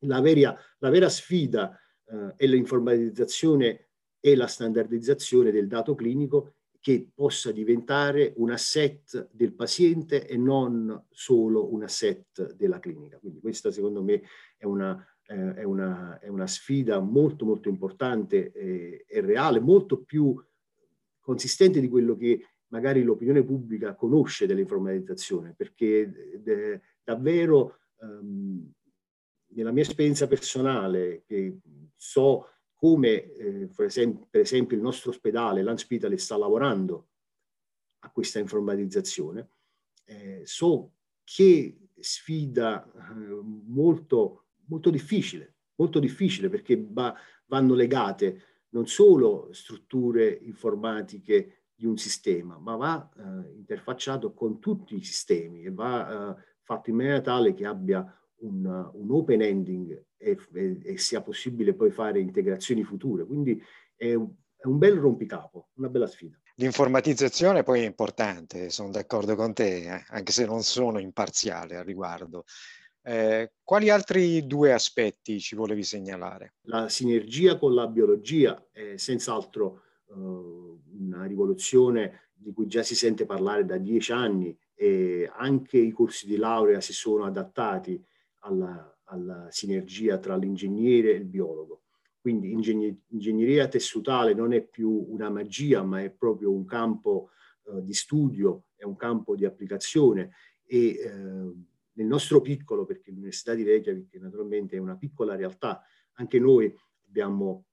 la 0.00 0.20
vera, 0.20 0.56
la 0.78 0.90
vera 0.90 1.08
sfida 1.08 1.78
eh, 2.04 2.34
è 2.36 2.46
l'informatizzazione 2.46 3.88
e 4.20 4.36
la 4.36 4.46
standardizzazione 4.46 5.50
del 5.50 5.66
dato 5.66 5.94
clinico 5.94 6.54
che 6.78 7.10
possa 7.14 7.52
diventare 7.52 8.32
un 8.36 8.50
asset 8.50 9.28
del 9.32 9.54
paziente 9.54 10.26
e 10.26 10.36
non 10.36 11.06
solo 11.10 11.72
un 11.72 11.84
asset 11.84 12.54
della 12.54 12.80
clinica. 12.80 13.18
Quindi 13.18 13.40
questa 13.40 13.70
secondo 13.70 14.02
me 14.02 14.22
è 14.56 14.64
una, 14.64 15.00
eh, 15.32 15.54
è, 15.54 15.62
una, 15.64 16.18
è, 16.18 16.28
una, 16.28 16.46
sfida 16.46 17.00
molto 17.00 17.44
molto 17.46 17.68
importante 17.68 18.52
e, 18.52 19.04
e, 19.08 19.20
reale, 19.20 19.60
molto 19.60 20.02
più 20.02 20.40
consistente 21.20 21.80
di 21.80 21.88
quello 21.88 22.16
che 22.16 22.44
magari 22.68 23.02
l'opinione 23.02 23.42
pubblica 23.42 23.94
conosce 23.94 24.46
dell'informatizzazione, 24.46 25.54
perché 25.56 26.38
de, 26.42 26.80
davvero 27.02 27.78
ehm, 28.00 28.72
nella 29.54 29.72
mia 29.72 29.82
esperienza 29.82 30.26
personale, 30.26 31.22
che 31.26 31.58
so 31.96 32.48
come 32.74 33.32
eh, 33.32 33.68
per, 33.74 33.86
esempio, 33.86 34.26
per, 34.28 34.40
esempio, 34.40 34.76
il 34.76 34.82
nostro 34.82 35.10
ospedale, 35.10 35.62
l'Anspitale, 35.62 36.18
sta 36.18 36.36
lavorando 36.36 37.08
a 38.00 38.10
questa 38.10 38.38
informatizzazione, 38.38 39.48
eh, 40.04 40.42
so 40.44 40.94
che 41.22 41.76
sfida 42.00 42.84
eh, 42.84 43.40
molto 43.66 44.41
molto 44.72 44.88
difficile, 44.88 45.56
molto 45.76 45.98
difficile 45.98 46.48
perché 46.48 46.82
va, 46.88 47.14
vanno 47.46 47.74
legate 47.74 48.42
non 48.70 48.86
solo 48.86 49.48
strutture 49.52 50.30
informatiche 50.42 51.64
di 51.74 51.84
un 51.84 51.98
sistema, 51.98 52.58
ma 52.58 52.76
va 52.76 53.10
eh, 53.14 53.54
interfacciato 53.54 54.32
con 54.32 54.58
tutti 54.58 54.96
i 54.96 55.04
sistemi 55.04 55.64
e 55.64 55.70
va 55.70 56.36
eh, 56.36 56.42
fatto 56.62 56.88
in 56.88 56.96
maniera 56.96 57.20
tale 57.20 57.52
che 57.52 57.66
abbia 57.66 58.02
un, 58.36 58.64
un 58.64 59.10
open 59.10 59.42
ending 59.42 60.04
e, 60.16 60.38
e, 60.54 60.78
e, 60.82 60.98
sia 60.98 61.20
possibile 61.20 61.74
poi 61.74 61.90
fare 61.90 62.20
integrazioni 62.20 62.82
future. 62.82 63.26
Quindi 63.26 63.62
è 63.94 64.14
un, 64.14 64.30
è 64.56 64.66
un 64.66 64.78
bel 64.78 64.96
rompicapo, 64.96 65.68
una 65.74 65.88
bella 65.88 66.06
sfida. 66.06 66.38
L'informatizzazione 66.56 67.62
poi 67.62 67.82
è 67.82 67.86
importante, 67.86 68.70
sono 68.70 68.90
d'accordo 68.90 69.34
con 69.34 69.52
te, 69.52 69.94
eh, 69.94 70.04
anche 70.08 70.32
se 70.32 70.44
non 70.46 70.62
sono 70.62 70.98
imparziale 70.98 71.76
al 71.76 71.84
riguardo. 71.84 72.44
Eh, 73.04 73.52
quali 73.64 73.90
altri 73.90 74.46
due 74.46 74.72
aspetti 74.72 75.40
ci 75.40 75.56
volevi 75.56 75.82
segnalare? 75.82 76.54
La 76.62 76.88
sinergia 76.88 77.58
con 77.58 77.74
la 77.74 77.88
biologia 77.88 78.68
è 78.70 78.96
senz'altro 78.96 79.82
eh, 80.08 80.12
una 80.14 81.24
rivoluzione 81.26 82.30
di 82.32 82.52
cui 82.52 82.66
già 82.66 82.82
si 82.82 82.94
sente 82.94 83.26
parlare 83.26 83.64
da 83.64 83.76
dieci 83.76 84.12
anni 84.12 84.56
e 84.74 85.30
anche 85.34 85.78
i 85.78 85.90
corsi 85.90 86.26
di 86.26 86.36
laurea 86.36 86.80
si 86.80 86.92
sono 86.92 87.24
adattati 87.24 88.02
alla, 88.40 88.98
alla 89.04 89.46
sinergia 89.50 90.18
tra 90.18 90.36
l'ingegnere 90.36 91.12
e 91.12 91.16
il 91.16 91.24
biologo. 91.24 91.82
Quindi 92.20 92.52
ingegneria 92.52 93.66
tessutale 93.66 94.32
non 94.32 94.52
è 94.52 94.62
più 94.62 95.06
una 95.08 95.28
magia, 95.28 95.82
ma 95.82 96.02
è 96.02 96.10
proprio 96.10 96.52
un 96.52 96.64
campo 96.64 97.30
eh, 97.64 97.82
di 97.82 97.94
studio, 97.94 98.66
è 98.76 98.84
un 98.84 98.94
campo 98.94 99.34
di 99.34 99.44
applicazione 99.44 100.30
e 100.64 100.86
eh, 100.86 101.52
nel 101.94 102.06
nostro 102.06 102.40
piccolo, 102.40 102.84
perché 102.84 103.10
l'Università 103.10 103.54
di 103.54 103.62
Reykjavik 103.62 104.14
naturalmente 104.16 104.76
è 104.76 104.80
una 104.80 104.96
piccola 104.96 105.36
realtà, 105.36 105.82
anche 106.14 106.38
noi 106.38 106.74
abbiamo 107.06 107.66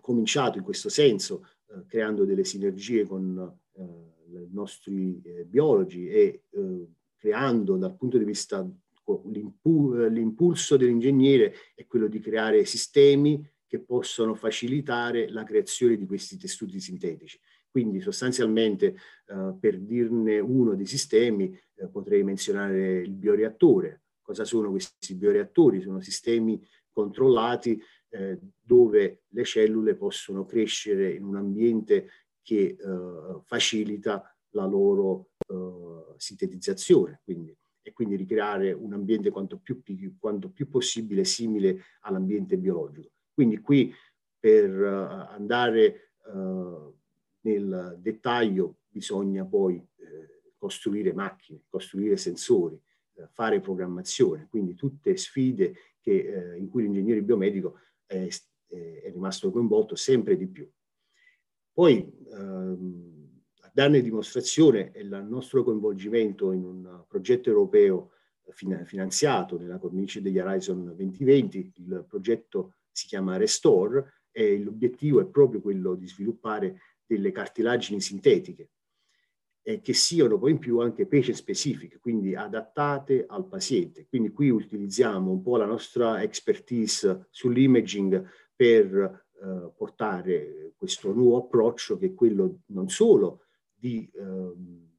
cominciato 0.00 0.58
in 0.58 0.64
questo 0.64 0.88
senso, 0.88 1.46
eh, 1.68 1.84
creando 1.86 2.24
delle 2.24 2.44
sinergie 2.44 3.04
con 3.04 3.58
eh, 3.72 4.14
i 4.28 4.48
nostri 4.52 5.20
eh, 5.22 5.44
biologi 5.44 6.08
e 6.08 6.44
eh, 6.50 6.88
creando 7.16 7.76
dal 7.76 7.96
punto 7.96 8.18
di 8.18 8.24
vista 8.24 8.68
l'impulso 10.08 10.76
dell'ingegnere 10.76 11.54
è 11.74 11.86
quello 11.86 12.08
di 12.08 12.18
creare 12.18 12.64
sistemi 12.64 13.44
che 13.66 13.80
possono 13.80 14.34
facilitare 14.34 15.28
la 15.28 15.44
creazione 15.44 15.96
di 15.96 16.06
questi 16.06 16.36
tessuti 16.36 16.80
sintetici. 16.80 17.38
Quindi 17.76 18.00
sostanzialmente, 18.00 18.96
eh, 19.26 19.54
per 19.60 19.78
dirne 19.78 20.38
uno 20.38 20.74
dei 20.74 20.86
sistemi, 20.86 21.54
eh, 21.74 21.88
potrei 21.88 22.22
menzionare 22.22 23.00
il 23.02 23.12
bioreattore. 23.12 24.04
Cosa 24.22 24.44
sono 24.44 24.70
questi 24.70 25.14
bioreattori? 25.14 25.82
Sono 25.82 26.00
sistemi 26.00 26.58
controllati 26.90 27.78
eh, 28.08 28.38
dove 28.62 29.24
le 29.28 29.44
cellule 29.44 29.94
possono 29.94 30.46
crescere 30.46 31.12
in 31.12 31.24
un 31.24 31.36
ambiente 31.36 32.08
che 32.40 32.78
eh, 32.80 33.40
facilita 33.44 34.34
la 34.52 34.64
loro 34.64 35.32
eh, 35.46 36.14
sintetizzazione. 36.16 37.20
Quindi, 37.24 37.54
e 37.82 37.92
quindi 37.92 38.16
ricreare 38.16 38.72
un 38.72 38.94
ambiente 38.94 39.28
quanto 39.28 39.58
più, 39.58 39.82
quanto 40.18 40.48
più 40.48 40.66
possibile 40.70 41.24
simile 41.24 41.82
all'ambiente 42.00 42.56
biologico. 42.56 43.10
Quindi 43.34 43.60
qui 43.60 43.92
per 44.38 44.70
uh, 44.70 45.30
andare 45.34 46.12
nel 47.46 47.96
dettaglio 48.00 48.78
bisogna 48.88 49.44
poi 49.44 49.76
eh, 49.76 50.52
costruire 50.56 51.12
macchine, 51.12 51.62
costruire 51.68 52.16
sensori, 52.16 52.80
eh, 53.14 53.28
fare 53.32 53.60
programmazione, 53.60 54.48
quindi 54.50 54.74
tutte 54.74 55.16
sfide 55.16 55.74
che, 56.00 56.54
eh, 56.54 56.58
in 56.58 56.68
cui 56.68 56.82
l'ingegnere 56.82 57.22
biomedico 57.22 57.78
è, 58.04 58.26
è, 58.66 59.10
rimasto 59.12 59.50
coinvolto 59.50 59.94
sempre 59.94 60.36
di 60.36 60.48
più. 60.48 60.68
Poi 61.72 62.12
ehm, 62.32 63.42
a 63.60 63.70
darne 63.72 64.00
dimostrazione 64.00 64.90
è 64.90 64.98
il 64.98 65.26
nostro 65.28 65.62
coinvolgimento 65.62 66.52
in 66.52 66.64
un 66.64 67.04
progetto 67.06 67.50
europeo 67.50 68.10
finanziato 68.84 69.58
nella 69.58 69.78
cornice 69.78 70.22
degli 70.22 70.38
Horizon 70.38 70.94
2020, 70.94 71.72
il 71.76 72.04
progetto 72.08 72.76
si 72.90 73.06
chiama 73.08 73.36
Restore 73.36 74.22
e 74.30 74.58
l'obiettivo 74.58 75.20
è 75.20 75.26
proprio 75.26 75.60
quello 75.60 75.94
di 75.94 76.06
sviluppare 76.06 76.80
delle 77.06 77.30
cartilagini 77.30 78.00
sintetiche 78.00 78.70
eh, 79.62 79.80
che 79.80 79.94
siano 79.94 80.38
poi 80.38 80.52
in 80.52 80.58
più 80.58 80.78
anche 80.78 81.06
patient 81.06 81.36
specifiche, 81.36 81.98
quindi 81.98 82.36
adattate 82.36 83.24
al 83.26 83.48
paziente. 83.48 84.06
Quindi 84.06 84.30
qui 84.30 84.48
utilizziamo 84.48 85.30
un 85.30 85.42
po' 85.42 85.56
la 85.56 85.66
nostra 85.66 86.22
expertise 86.22 87.26
sull'imaging 87.30 88.24
per 88.54 88.94
eh, 88.94 89.72
portare 89.76 90.72
questo 90.76 91.12
nuovo 91.12 91.38
approccio 91.38 91.98
che 91.98 92.06
è 92.06 92.14
quello 92.14 92.60
non 92.66 92.88
solo 92.88 93.46
di 93.74 94.08
ehm, 94.14 94.98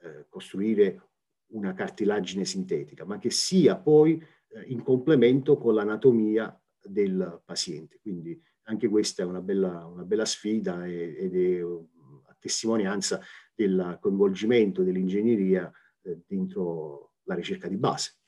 eh, 0.00 0.26
costruire 0.28 1.10
una 1.52 1.72
cartilagine 1.72 2.44
sintetica, 2.44 3.04
ma 3.04 3.18
che 3.18 3.30
sia 3.30 3.76
poi 3.76 4.20
eh, 4.48 4.62
in 4.66 4.82
complemento 4.82 5.56
con 5.56 5.74
l'anatomia 5.74 6.60
del 6.82 7.40
paziente. 7.44 8.00
Quindi 8.00 8.40
anche 8.64 8.88
questa 8.88 9.22
è 9.22 9.26
una 9.26 9.40
bella, 9.40 9.86
una 9.86 10.04
bella 10.04 10.24
sfida 10.24 10.86
ed 10.86 11.36
è 11.36 11.60
a 11.60 12.36
testimonianza 12.38 13.20
del 13.54 13.98
coinvolgimento 14.00 14.82
dell'ingegneria 14.82 15.70
eh, 16.02 16.20
dentro 16.26 17.14
la 17.24 17.34
ricerca 17.34 17.68
di 17.68 17.76
base. 17.76 18.18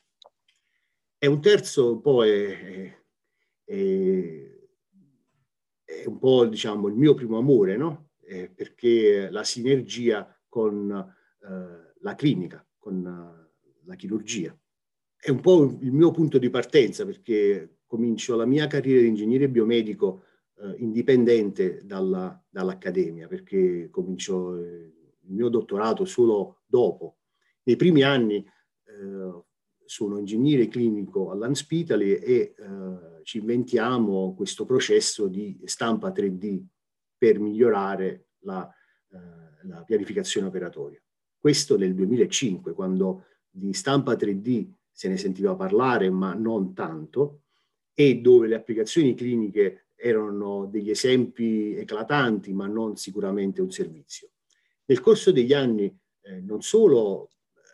E 1.17 1.27
un 1.27 1.41
terzo 1.41 1.99
poi 1.99 2.29
è, 2.29 3.03
è, 3.63 4.51
è 5.83 6.05
un 6.05 6.17
po' 6.19 6.45
diciamo, 6.45 6.87
il 6.87 6.95
mio 6.95 7.13
primo 7.13 7.37
amore, 7.37 7.75
no? 7.75 8.11
Eh, 8.21 8.49
perché 8.49 9.29
la 9.29 9.43
sinergia 9.43 10.37
con 10.47 10.91
eh, 10.91 11.87
la 12.01 12.15
clinica, 12.15 12.65
con 12.77 13.03
uh, 13.03 13.85
la 13.85 13.95
chirurgia. 13.95 14.57
È 15.15 15.29
un 15.29 15.39
po' 15.39 15.77
il 15.81 15.91
mio 15.91 16.11
punto 16.11 16.37
di 16.37 16.49
partenza 16.49 17.05
perché 17.05 17.76
comincio 17.87 18.35
la 18.35 18.45
mia 18.45 18.67
carriera 18.67 19.01
di 19.01 19.07
ingegnere 19.07 19.49
biomedico 19.49 20.23
eh, 20.59 20.75
indipendente 20.77 21.81
dalla, 21.83 22.39
dall'accademia, 22.49 23.27
perché 23.27 23.89
comincio 23.89 24.57
eh, 24.57 24.93
il 25.21 25.31
mio 25.33 25.49
dottorato 25.49 26.05
solo 26.05 26.61
dopo. 26.65 27.17
Nei 27.63 27.75
primi 27.75 28.03
anni 28.03 28.37
eh, 28.37 29.43
sono 29.85 30.17
ingegnere 30.17 30.67
clinico 30.67 31.31
all'Anspitali 31.31 32.15
e 32.15 32.53
eh, 32.57 33.23
ci 33.23 33.39
inventiamo 33.39 34.35
questo 34.35 34.65
processo 34.65 35.27
di 35.27 35.59
stampa 35.65 36.09
3D 36.09 36.63
per 37.17 37.39
migliorare 37.39 38.27
la, 38.39 38.69
eh, 39.11 39.67
la 39.67 39.83
pianificazione 39.83 40.47
operatoria. 40.47 41.01
Questo 41.39 41.77
nel 41.77 41.93
2005, 41.93 42.73
quando 42.73 43.25
di 43.49 43.73
stampa 43.73 44.13
3D 44.13 44.69
se 44.91 45.07
ne 45.07 45.17
sentiva 45.17 45.55
parlare, 45.55 46.09
ma 46.09 46.33
non 46.33 46.73
tanto, 46.73 47.43
e 47.99 48.19
dove 48.19 48.45
le 48.45 48.53
applicazioni 48.53 49.15
cliniche 49.15 49.87
erano 49.95 50.67
degli 50.67 50.91
esempi 50.91 51.75
eclatanti, 51.75 52.53
ma 52.53 52.67
non 52.67 52.95
sicuramente 52.95 53.59
un 53.59 53.71
servizio. 53.71 54.29
Nel 54.85 54.99
corso 54.99 55.31
degli 55.31 55.51
anni 55.51 55.85
eh, 56.21 56.39
non 56.41 56.61
solo 56.61 57.31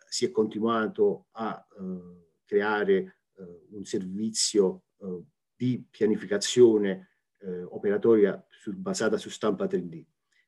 si 0.08 0.24
è 0.24 0.30
continuato 0.30 1.26
a 1.32 1.62
eh, 1.78 2.38
creare 2.46 2.94
eh, 3.36 3.66
un 3.72 3.84
servizio 3.84 4.84
eh, 4.98 5.24
di 5.54 5.84
pianificazione 5.90 7.10
eh, 7.40 7.62
operatoria 7.62 8.42
su, 8.48 8.72
basata 8.72 9.18
su 9.18 9.28
stampa 9.28 9.66
3D, 9.66 10.04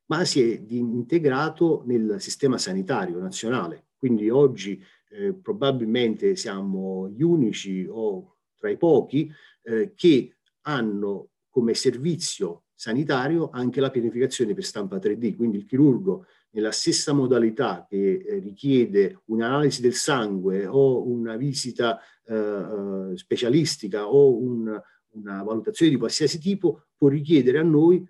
ma 0.07 0.25
si 0.25 0.41
è 0.41 0.59
integrato 0.69 1.83
nel 1.85 2.17
sistema 2.19 2.57
sanitario 2.57 3.19
nazionale. 3.19 3.89
Quindi 3.99 4.31
oggi 4.31 4.83
eh, 5.11 5.35
probabilmente 5.35 6.35
siamo 6.35 7.11
gli 7.11 7.23
unici 7.23 7.87
o 7.87 8.36
tra 8.57 8.71
i 8.71 8.77
pochi 8.77 9.31
eh, 9.63 9.93
che 9.95 10.37
hanno 10.63 11.31
come 11.49 11.75
servizio 11.75 12.65
sanitario 12.75 13.49
anche 13.51 13.81
la 13.81 13.91
pianificazione 13.91 14.53
per 14.53 14.65
stampa 14.65 14.99
3D, 14.99 15.35
quindi 15.37 15.59
il 15.59 15.65
chirurgo 15.65 16.27
nella 16.51 16.73
stessa 16.73 17.13
modalità 17.13 17.87
che 17.89 18.17
eh, 18.17 18.39
richiede 18.39 19.23
un'analisi 19.27 19.81
del 19.81 19.95
sangue 19.95 20.67
o 20.67 21.07
una 21.07 21.37
visita 21.37 21.99
eh, 22.25 22.35
eh, 22.35 23.17
specialistica 23.17 24.09
o 24.09 24.37
un, 24.37 24.81
una 25.13 25.43
valutazione 25.43 25.93
di 25.93 25.99
qualsiasi 25.99 26.39
tipo, 26.39 26.89
può 26.97 27.09
richiedere 27.09 27.59
a 27.59 27.63
noi 27.63 28.07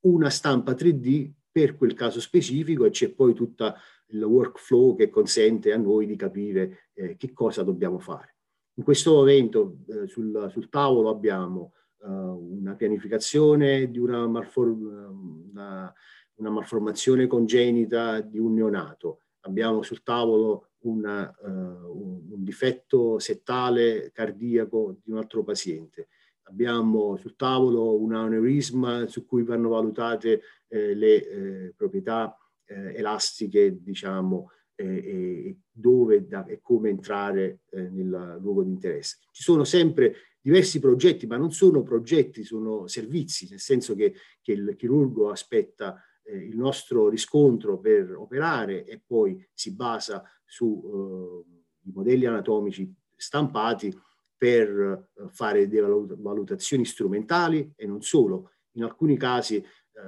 una 0.00 0.30
stampa 0.30 0.72
3D 0.72 1.32
per 1.50 1.76
quel 1.76 1.94
caso 1.94 2.20
specifico 2.20 2.84
e 2.84 2.90
c'è 2.90 3.10
poi 3.10 3.34
tutto 3.34 3.74
il 4.08 4.22
workflow 4.22 4.96
che 4.96 5.08
consente 5.08 5.72
a 5.72 5.76
noi 5.76 6.06
di 6.06 6.16
capire 6.16 6.90
eh, 6.94 7.16
che 7.16 7.32
cosa 7.32 7.62
dobbiamo 7.62 7.98
fare. 7.98 8.37
In 8.78 8.84
questo 8.84 9.12
momento 9.12 9.78
eh, 9.88 10.06
sul, 10.06 10.48
sul, 10.52 10.68
tavolo 10.68 11.08
abbiamo 11.08 11.72
uh, 11.96 12.08
una 12.08 12.76
pianificazione 12.76 13.90
di 13.90 13.98
una, 13.98 14.24
malform- 14.28 15.50
una, 15.50 15.92
una, 16.34 16.50
malformazione 16.50 17.26
congenita 17.26 18.20
di 18.20 18.38
un 18.38 18.54
neonato, 18.54 19.22
abbiamo 19.40 19.82
sul 19.82 20.04
tavolo 20.04 20.68
una, 20.82 21.34
un, 21.42 22.30
un 22.30 22.44
difetto 22.44 23.18
settale 23.18 24.12
cardiaco 24.12 24.98
di 25.02 25.10
un 25.10 25.18
altro 25.18 25.42
paziente, 25.42 26.06
abbiamo 26.42 27.16
sul 27.16 27.34
tavolo 27.34 28.00
un 28.00 28.14
aneurisma 28.14 29.08
su 29.08 29.26
cui 29.26 29.42
vanno 29.42 29.70
valutate 29.70 30.40
eh, 30.68 30.94
le 30.94 31.28
eh, 31.28 31.74
proprietà 31.76 32.32
eh, 32.64 32.94
elastiche, 32.94 33.82
diciamo, 33.82 34.52
e 34.80 35.56
dove 35.72 36.28
e 36.46 36.60
come 36.62 36.90
entrare 36.90 37.60
eh, 37.70 37.88
nel 37.88 38.38
luogo 38.40 38.62
di 38.62 38.70
interesse. 38.70 39.18
Ci 39.32 39.42
sono 39.42 39.64
sempre 39.64 40.14
diversi 40.40 40.78
progetti, 40.78 41.26
ma 41.26 41.36
non 41.36 41.50
sono 41.50 41.82
progetti, 41.82 42.44
sono 42.44 42.86
servizi, 42.86 43.48
nel 43.50 43.58
senso 43.58 43.94
che, 43.94 44.14
che 44.40 44.52
il 44.52 44.76
chirurgo 44.76 45.30
aspetta 45.30 46.00
eh, 46.22 46.36
il 46.36 46.56
nostro 46.56 47.08
riscontro 47.08 47.78
per 47.78 48.14
operare 48.16 48.84
e 48.84 49.02
poi 49.04 49.44
si 49.52 49.74
basa 49.74 50.22
sui 50.44 50.78
eh, 50.78 51.90
modelli 51.92 52.26
anatomici 52.26 52.94
stampati 53.16 53.92
per 54.36 54.68
eh, 54.68 55.28
fare 55.30 55.66
delle 55.66 55.88
valutazioni 56.18 56.84
strumentali 56.84 57.72
e 57.74 57.86
non 57.86 58.02
solo. 58.02 58.52
In 58.72 58.84
alcuni 58.84 59.16
casi 59.16 59.56
eh, 59.56 59.64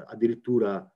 addirittura 0.07 0.89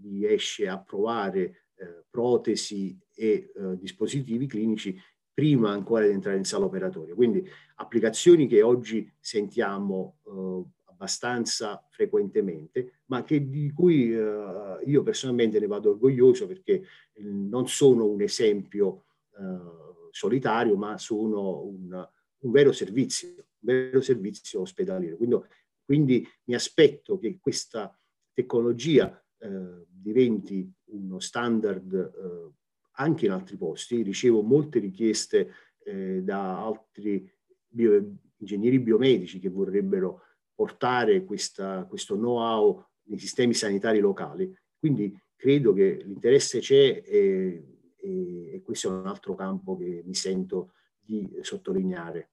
riesce 0.00 0.66
a 0.66 0.78
provare 0.78 1.65
eh, 1.76 2.04
protesi 2.10 2.98
e 3.14 3.52
eh, 3.54 3.76
dispositivi 3.78 4.46
clinici 4.46 4.98
prima 5.32 5.70
ancora 5.70 6.06
di 6.06 6.12
entrare 6.12 6.38
in 6.38 6.44
sala 6.44 6.64
operatoria. 6.64 7.14
Quindi 7.14 7.46
applicazioni 7.76 8.46
che 8.46 8.62
oggi 8.62 9.10
sentiamo 9.20 10.18
eh, 10.26 10.64
abbastanza 10.84 11.86
frequentemente, 11.90 13.00
ma 13.06 13.22
che, 13.22 13.48
di 13.48 13.70
cui 13.70 14.14
eh, 14.14 14.78
io 14.86 15.02
personalmente 15.02 15.60
ne 15.60 15.66
vado 15.66 15.90
orgoglioso 15.90 16.46
perché 16.46 16.82
non 17.20 17.68
sono 17.68 18.06
un 18.06 18.22
esempio 18.22 19.04
eh, 19.38 20.10
solitario, 20.10 20.76
ma 20.76 20.96
sono 20.96 21.62
un, 21.64 22.08
un 22.38 22.50
vero 22.50 22.72
servizio, 22.72 23.28
un 23.28 23.44
vero 23.60 24.00
servizio 24.00 24.62
ospedaliero. 24.62 25.16
Quindi, 25.16 25.38
quindi 25.84 26.26
mi 26.44 26.54
aspetto 26.54 27.18
che 27.18 27.38
questa 27.38 27.94
tecnologia 28.32 29.22
eh, 29.38 29.84
diventi 29.86 30.72
uno 30.86 31.18
standard 31.20 31.92
eh, 31.92 32.52
anche 32.92 33.26
in 33.26 33.32
altri 33.32 33.56
posti. 33.56 34.02
Ricevo 34.02 34.42
molte 34.42 34.78
richieste 34.78 35.52
eh, 35.84 36.22
da 36.22 36.64
altri 36.64 37.30
bio, 37.66 38.18
ingegneri 38.38 38.78
biomedici 38.78 39.38
che 39.38 39.48
vorrebbero 39.48 40.22
portare 40.54 41.24
questa, 41.24 41.84
questo 41.84 42.16
know-how 42.16 42.82
nei 43.04 43.18
sistemi 43.18 43.54
sanitari 43.54 44.00
locali. 44.00 44.54
Quindi 44.78 45.16
credo 45.34 45.72
che 45.72 46.00
l'interesse 46.04 46.60
c'è 46.60 47.02
e, 47.04 47.92
e, 47.96 48.54
e 48.54 48.62
questo 48.62 48.88
è 48.88 48.92
un 48.92 49.06
altro 49.06 49.34
campo 49.34 49.76
che 49.76 50.02
mi 50.04 50.14
sento 50.14 50.72
di 50.98 51.38
sottolineare. 51.42 52.30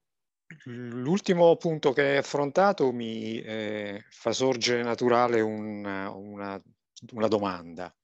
L'ultimo 0.64 1.56
punto 1.56 1.92
che 1.92 2.02
hai 2.02 2.16
affrontato 2.16 2.92
mi 2.92 3.40
eh, 3.40 4.04
fa 4.10 4.32
sorgere 4.32 4.82
naturale 4.82 5.40
una, 5.40 6.10
una, 6.10 6.62
una, 7.12 7.28
domanda. 7.28 7.94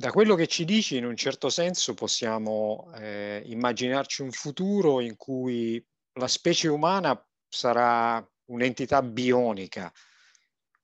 Da 0.00 0.12
quello 0.12 0.34
che 0.34 0.46
ci 0.46 0.64
dici, 0.64 0.96
in 0.96 1.04
un 1.04 1.14
certo 1.14 1.50
senso 1.50 1.92
possiamo 1.92 2.90
eh, 2.94 3.42
immaginarci 3.44 4.22
un 4.22 4.30
futuro 4.30 5.00
in 5.00 5.14
cui 5.14 5.86
la 6.14 6.26
specie 6.26 6.68
umana 6.68 7.22
sarà 7.46 8.26
un'entità 8.46 9.02
bionica, 9.02 9.92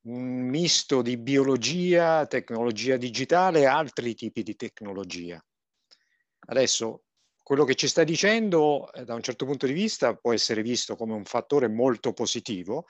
un 0.03 0.47
misto 0.47 1.01
di 1.01 1.17
biologia, 1.17 2.27
tecnologia 2.27 2.99
digitale 2.99 3.61
e 3.61 3.65
altri 3.65 4.15
tipi 4.15 4.43
di 4.43 4.55
tecnologia. 4.55 5.43
Adesso 6.49 7.05
quello 7.43 7.65
che 7.65 7.75
ci 7.75 7.89
stai 7.89 8.05
dicendo 8.05 8.93
eh, 8.93 9.07
da 9.07 9.15
un 9.15 9.23
certo 9.23 9.47
punto 9.47 9.65
di 9.65 9.73
vista 9.73 10.15
può 10.15 10.35
essere 10.35 10.61
visto 10.61 10.95
come 10.95 11.15
un 11.15 11.25
fattore 11.25 11.69
molto 11.69 12.13
positivo, 12.13 12.85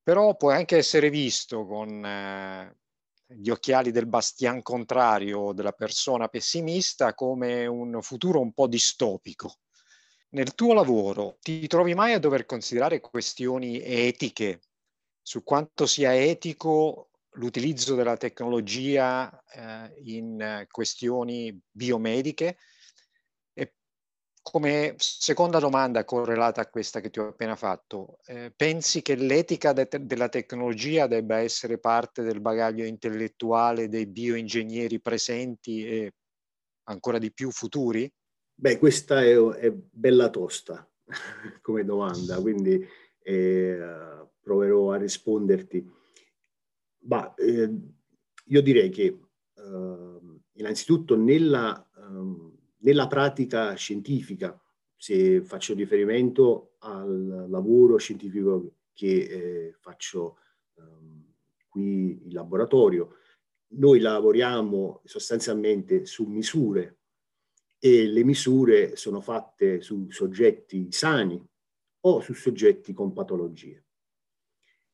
però 0.00 0.36
può 0.36 0.52
anche 0.52 0.76
essere 0.76 1.10
visto 1.10 1.66
con 1.66 2.04
eh, 2.06 2.78
gli 3.32 3.50
occhiali 3.50 3.90
del 3.92 4.06
bastian 4.06 4.62
contrario 4.62 5.52
della 5.52 5.72
persona 5.72 6.28
pessimista 6.28 7.14
come 7.14 7.66
un 7.66 8.02
futuro 8.02 8.40
un 8.40 8.52
po' 8.52 8.66
distopico. 8.66 9.58
Nel 10.30 10.54
tuo 10.54 10.74
lavoro 10.74 11.38
ti 11.40 11.66
trovi 11.66 11.94
mai 11.94 12.12
a 12.12 12.18
dover 12.18 12.46
considerare 12.46 13.00
questioni 13.00 13.80
etiche 13.82 14.60
su 15.22 15.42
quanto 15.42 15.86
sia 15.86 16.14
etico 16.14 17.10
l'utilizzo 17.34 17.94
della 17.94 18.16
tecnologia 18.16 19.44
eh, 19.52 19.92
in 20.04 20.66
questioni 20.70 21.56
biomediche. 21.70 22.58
Come 24.42 24.94
seconda 24.98 25.58
domanda 25.58 26.04
correlata 26.04 26.62
a 26.62 26.68
questa 26.68 27.00
che 27.00 27.10
ti 27.10 27.20
ho 27.20 27.28
appena 27.28 27.56
fatto, 27.56 28.18
eh, 28.24 28.52
pensi 28.56 29.02
che 29.02 29.14
l'etica 29.14 29.72
de- 29.72 29.88
della 30.00 30.28
tecnologia 30.28 31.06
debba 31.06 31.38
essere 31.38 31.78
parte 31.78 32.22
del 32.22 32.40
bagaglio 32.40 32.84
intellettuale 32.84 33.88
dei 33.88 34.06
bioingegneri 34.06 35.00
presenti 35.00 35.86
e 35.86 36.14
ancora 36.84 37.18
di 37.18 37.32
più 37.32 37.50
futuri? 37.50 38.10
Beh, 38.54 38.78
questa 38.78 39.22
è, 39.22 39.36
è 39.36 39.70
bella 39.72 40.30
tosta 40.30 40.88
come 41.60 41.84
domanda, 41.84 42.40
quindi 42.40 42.84
eh, 43.22 43.78
proverò 44.40 44.92
a 44.92 44.96
risponderti. 44.96 45.98
Ma 47.02 47.32
eh, 47.34 47.70
io 48.46 48.62
direi 48.62 48.88
che 48.90 49.04
eh, 49.54 50.18
innanzitutto 50.52 51.16
nella, 51.16 51.88
ehm, 51.96 52.58
nella 52.80 53.06
pratica 53.06 53.74
scientifica, 53.74 54.58
se 54.96 55.42
faccio 55.42 55.74
riferimento 55.74 56.74
al 56.80 57.46
lavoro 57.48 57.96
scientifico 57.96 58.74
che 58.92 59.06
eh, 59.06 59.76
faccio 59.78 60.36
ehm, 60.76 61.32
qui 61.68 62.22
in 62.24 62.32
laboratorio, 62.32 63.16
noi 63.72 64.00
lavoriamo 64.00 65.00
sostanzialmente 65.04 66.04
su 66.04 66.24
misure 66.24 66.98
e 67.78 68.06
le 68.06 68.24
misure 68.24 68.96
sono 68.96 69.20
fatte 69.20 69.80
su 69.80 70.10
soggetti 70.10 70.90
sani 70.90 71.42
o 72.00 72.20
su 72.20 72.34
soggetti 72.34 72.92
con 72.92 73.12
patologie. 73.12 73.84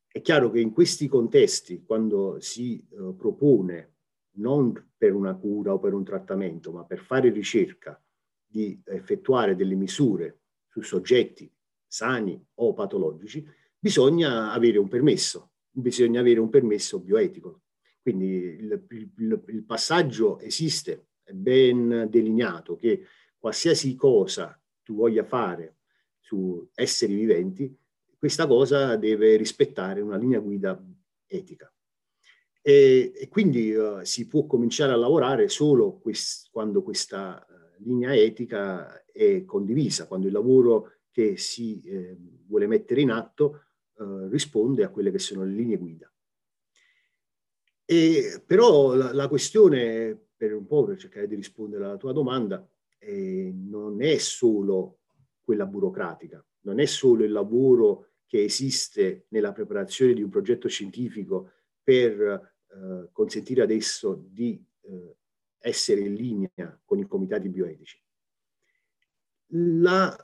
È 0.06 0.20
chiaro 0.20 0.50
che 0.50 0.60
in 0.60 0.72
questi 0.72 1.08
contesti, 1.08 1.82
quando 1.84 2.40
si 2.40 2.78
eh, 2.78 3.14
propone 3.16 3.95
non 4.36 4.90
per 4.96 5.14
una 5.14 5.34
cura 5.34 5.72
o 5.72 5.78
per 5.78 5.92
un 5.92 6.04
trattamento, 6.04 6.72
ma 6.72 6.84
per 6.84 6.98
fare 6.98 7.30
ricerca 7.30 8.00
di 8.46 8.80
effettuare 8.84 9.54
delle 9.54 9.74
misure 9.74 10.40
su 10.68 10.80
soggetti 10.80 11.50
sani 11.86 12.42
o 12.54 12.72
patologici, 12.72 13.46
bisogna 13.78 14.52
avere 14.52 14.78
un 14.78 14.88
permesso, 14.88 15.52
bisogna 15.70 16.20
avere 16.20 16.40
un 16.40 16.50
permesso 16.50 17.00
bioetico. 17.00 17.62
Quindi 18.02 18.26
il, 18.26 18.86
il, 18.90 19.42
il 19.48 19.64
passaggio 19.64 20.38
esiste, 20.38 21.08
è 21.22 21.32
ben 21.32 22.06
delineato 22.08 22.76
che 22.76 23.04
qualsiasi 23.38 23.94
cosa 23.94 24.60
tu 24.82 24.94
voglia 24.94 25.24
fare 25.24 25.78
su 26.20 26.68
esseri 26.74 27.14
viventi, 27.14 27.76
questa 28.18 28.46
cosa 28.46 28.96
deve 28.96 29.36
rispettare 29.36 30.00
una 30.00 30.16
linea 30.16 30.40
guida 30.40 30.80
etica. 31.26 31.72
E, 32.68 33.12
e 33.14 33.28
quindi 33.28 33.72
uh, 33.72 34.02
si 34.02 34.26
può 34.26 34.44
cominciare 34.44 34.90
a 34.90 34.96
lavorare 34.96 35.46
solo 35.46 35.98
quest- 35.98 36.50
quando 36.50 36.82
questa 36.82 37.46
uh, 37.48 37.84
linea 37.84 38.12
etica 38.12 39.04
è 39.04 39.44
condivisa, 39.44 40.08
quando 40.08 40.26
il 40.26 40.32
lavoro 40.32 40.94
che 41.12 41.36
si 41.36 41.80
eh, 41.82 42.16
vuole 42.48 42.66
mettere 42.66 43.02
in 43.02 43.12
atto 43.12 43.60
uh, 43.98 44.26
risponde 44.26 44.82
a 44.82 44.88
quelle 44.88 45.12
che 45.12 45.20
sono 45.20 45.44
le 45.44 45.52
linee 45.52 45.76
guida. 45.76 46.12
E, 47.84 48.42
però 48.44 48.96
la, 48.96 49.12
la, 49.12 49.28
questione, 49.28 50.20
per 50.36 50.52
un 50.52 50.66
po' 50.66 50.82
per 50.86 50.98
cercare 50.98 51.28
di 51.28 51.36
rispondere 51.36 51.84
alla 51.84 51.96
tua 51.96 52.12
domanda, 52.12 52.68
eh, 52.98 53.52
non 53.54 54.02
è 54.02 54.16
solo 54.16 55.02
quella 55.40 55.66
burocratica, 55.66 56.44
non 56.62 56.80
è 56.80 56.86
solo 56.86 57.22
il 57.22 57.30
lavoro 57.30 58.08
che 58.26 58.42
esiste 58.42 59.26
nella 59.28 59.52
preparazione 59.52 60.14
di 60.14 60.22
un 60.22 60.30
progetto 60.30 60.66
scientifico 60.66 61.52
per 61.80 62.54
eh, 62.76 63.08
consentire 63.12 63.62
ad 63.62 63.70
esso 63.70 64.14
di 64.28 64.62
eh, 64.82 65.16
essere 65.58 66.00
in 66.00 66.14
linea 66.14 66.80
con 66.84 66.98
i 66.98 67.06
comitati 67.06 67.48
bioetici. 67.48 68.00
La 69.48 70.16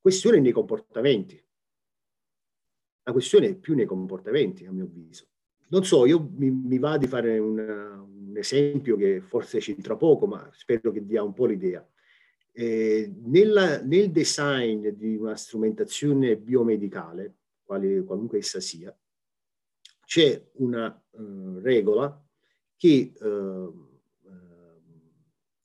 questione 0.00 0.40
nei 0.40 0.52
comportamenti. 0.52 1.42
La 3.02 3.12
questione 3.12 3.48
è 3.48 3.54
più 3.56 3.74
nei 3.74 3.86
comportamenti, 3.86 4.66
a 4.66 4.72
mio 4.72 4.84
avviso 4.84 5.30
non 5.70 5.84
so, 5.84 6.06
io 6.06 6.30
mi, 6.36 6.50
mi 6.50 6.78
va 6.78 6.96
di 6.98 7.06
fare 7.06 7.38
una, 7.38 8.00
un 8.00 8.36
esempio 8.36 8.96
che 8.96 9.20
forse 9.20 9.58
c'entra 9.58 9.96
poco, 9.96 10.26
ma 10.26 10.48
spero 10.52 10.90
che 10.90 11.04
dia 11.04 11.22
un 11.22 11.32
po' 11.32 11.46
l'idea. 11.46 11.86
Eh, 12.52 13.12
nella, 13.24 13.80
nel 13.80 14.10
design 14.10 14.88
di 14.88 15.16
una 15.16 15.36
strumentazione 15.36 16.36
biomedicale, 16.36 17.36
quale, 17.62 18.02
qualunque 18.02 18.38
essa 18.38 18.58
sia, 18.58 18.96
c'è 20.10 20.44
una 20.54 21.00
uh, 21.10 21.60
regola 21.60 22.20
che 22.76 23.12
uh, 23.20 23.88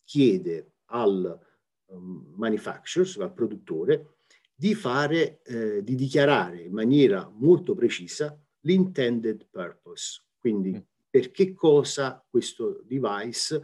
chiede 0.03 0.73
al 0.91 1.39
um, 1.86 2.31
manufacturer, 2.36 3.23
al 3.23 3.34
produttore, 3.34 4.17
di 4.53 4.75
fare, 4.75 5.41
eh, 5.41 5.84
di 5.84 5.95
dichiarare 5.95 6.62
in 6.62 6.73
maniera 6.73 7.27
molto 7.27 7.73
precisa 7.73 8.39
l'intended 8.62 9.47
purpose, 9.49 10.21
quindi 10.38 10.73
mm. 10.73 10.79
per 11.10 11.31
che 11.31 11.55
cosa 11.55 12.23
questo 12.29 12.84
device 12.86 13.62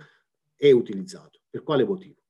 è 0.55 0.71
utilizzato, 0.71 1.41
per 1.47 1.61
quale 1.61 1.85
motivo. 1.85 2.23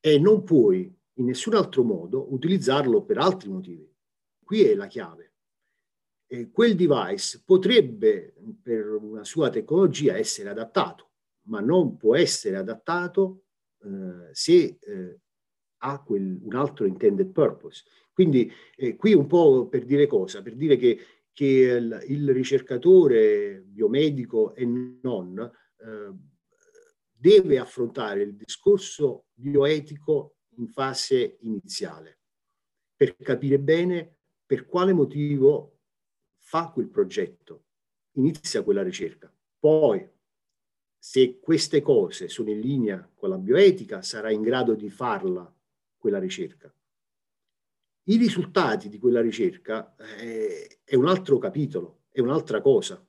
E 0.00 0.18
non 0.18 0.42
puoi 0.42 0.92
in 1.14 1.24
nessun 1.24 1.54
altro 1.54 1.84
modo 1.84 2.34
utilizzarlo 2.34 3.04
per 3.04 3.18
altri 3.18 3.48
motivi. 3.48 3.88
Qui 4.42 4.64
è 4.64 4.74
la 4.74 4.88
chiave. 4.88 5.29
E 6.32 6.50
quel 6.50 6.76
device 6.76 7.42
potrebbe 7.44 8.34
per 8.62 8.86
una 8.86 9.24
sua 9.24 9.50
tecnologia 9.50 10.16
essere 10.16 10.50
adattato, 10.50 11.10
ma 11.48 11.60
non 11.60 11.96
può 11.96 12.14
essere 12.14 12.56
adattato 12.56 13.46
eh, 13.82 14.28
se 14.32 14.78
eh, 14.80 15.20
ha 15.78 16.02
quel, 16.02 16.38
un 16.40 16.54
altro 16.54 16.86
intended 16.86 17.32
purpose. 17.32 17.82
Quindi 18.12 18.50
eh, 18.76 18.94
qui 18.94 19.12
un 19.12 19.26
po' 19.26 19.66
per 19.68 19.84
dire 19.84 20.06
cosa? 20.06 20.40
Per 20.40 20.54
dire 20.54 20.76
che 20.76 21.00
che 21.32 21.44
il, 21.44 22.04
il 22.08 22.32
ricercatore 22.32 23.62
biomedico 23.64 24.54
e 24.54 24.66
non 24.66 25.38
eh, 25.38 26.12
deve 27.10 27.58
affrontare 27.58 28.22
il 28.22 28.34
discorso 28.34 29.26
bioetico 29.32 30.36
in 30.56 30.68
fase 30.68 31.38
iniziale 31.40 32.18
per 32.94 33.16
capire 33.16 33.58
bene 33.58 34.16
per 34.44 34.66
quale 34.66 34.92
motivo 34.92 35.79
fa 36.50 36.68
quel 36.70 36.88
progetto, 36.88 37.66
inizia 38.14 38.64
quella 38.64 38.82
ricerca. 38.82 39.32
Poi, 39.56 40.04
se 40.98 41.38
queste 41.38 41.80
cose 41.80 42.26
sono 42.26 42.50
in 42.50 42.58
linea 42.58 43.08
con 43.14 43.28
la 43.28 43.38
bioetica, 43.38 44.02
sarà 44.02 44.32
in 44.32 44.42
grado 44.42 44.74
di 44.74 44.90
farla 44.90 45.48
quella 45.96 46.18
ricerca. 46.18 46.74
I 48.02 48.16
risultati 48.16 48.88
di 48.88 48.98
quella 48.98 49.20
ricerca 49.20 49.94
eh, 50.18 50.80
è 50.82 50.96
un 50.96 51.06
altro 51.06 51.38
capitolo, 51.38 52.00
è 52.10 52.18
un'altra 52.18 52.60
cosa. 52.60 53.00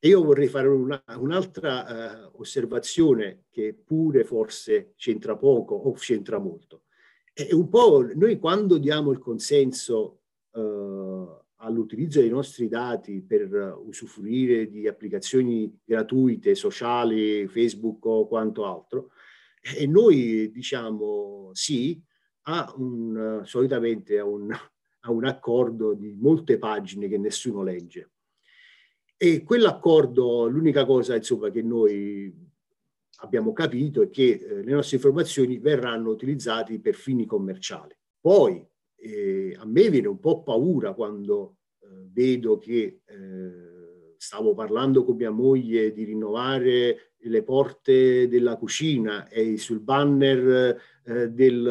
E 0.00 0.08
io 0.08 0.24
vorrei 0.24 0.48
fare 0.48 0.66
una, 0.66 1.00
un'altra 1.18 2.30
uh, 2.32 2.40
osservazione 2.40 3.44
che 3.48 3.74
pure 3.74 4.24
forse 4.24 4.94
c'entra 4.96 5.36
poco 5.36 5.76
o 5.76 5.92
c'entra 5.92 6.38
molto. 6.38 6.86
È 7.32 7.52
un 7.52 7.68
po' 7.68 8.04
noi 8.12 8.40
quando 8.40 8.76
diamo 8.76 9.12
il 9.12 9.18
consenso 9.18 10.22
uh, 10.50 11.39
all'utilizzo 11.62 12.20
dei 12.20 12.30
nostri 12.30 12.68
dati 12.68 13.22
per 13.22 13.78
usufruire 13.84 14.68
di 14.68 14.86
applicazioni 14.86 15.80
gratuite, 15.84 16.54
sociali, 16.54 17.46
Facebook 17.48 18.04
o 18.06 18.26
quanto 18.26 18.64
altro, 18.64 19.10
e 19.60 19.86
noi 19.86 20.50
diciamo 20.50 21.50
sì, 21.52 22.00
ha 22.42 22.72
un, 22.76 23.42
solitamente 23.44 24.18
ha 24.18 24.24
un, 24.24 24.50
ha 24.52 25.10
un 25.10 25.24
accordo 25.26 25.92
di 25.92 26.16
molte 26.18 26.58
pagine 26.58 27.08
che 27.08 27.18
nessuno 27.18 27.62
legge. 27.62 28.10
E 29.16 29.42
quell'accordo, 29.42 30.46
l'unica 30.46 30.86
cosa 30.86 31.14
insomma, 31.14 31.50
che 31.50 31.60
noi 31.60 32.34
abbiamo 33.16 33.52
capito 33.52 34.00
è 34.00 34.08
che 34.08 34.30
eh, 34.30 34.62
le 34.62 34.72
nostre 34.72 34.96
informazioni 34.96 35.58
verranno 35.58 36.08
utilizzate 36.08 36.80
per 36.80 36.94
fini 36.94 37.26
commerciali. 37.26 37.94
Poi 38.18 38.66
eh, 39.00 39.56
a 39.58 39.64
me 39.66 39.88
viene 39.88 40.08
un 40.08 40.20
po' 40.20 40.42
paura 40.42 40.92
quando 40.92 41.56
eh, 41.80 41.86
vedo 42.12 42.58
che 42.58 43.00
eh, 43.04 44.14
stavo 44.16 44.54
parlando 44.54 45.04
con 45.04 45.16
mia 45.16 45.30
moglie 45.30 45.92
di 45.92 46.04
rinnovare 46.04 47.14
le 47.22 47.42
porte 47.42 48.28
della 48.28 48.56
cucina 48.56 49.28
e 49.28 49.56
sul 49.56 49.80
banner 49.80 50.78
eh, 51.04 51.28
del, 51.30 51.66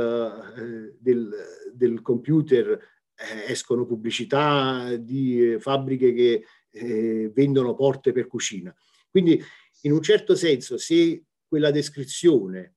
eh, 0.58 0.96
del, 1.00 1.32
del, 1.74 2.02
computer 2.02 2.72
eh, 2.72 3.52
escono 3.52 3.86
pubblicità 3.86 4.96
di 4.96 5.58
fabbriche 5.60 6.14
che 6.14 6.44
eh, 6.72 7.32
vendono 7.34 7.76
porte 7.76 8.12
per 8.12 8.28
cucina. 8.28 8.74
Quindi 9.10 9.42
in 9.82 9.92
un 9.92 10.02
certo 10.02 10.36
senso 10.36 10.78
se 10.78 11.24
quella 11.48 11.72
descrizione 11.72 12.76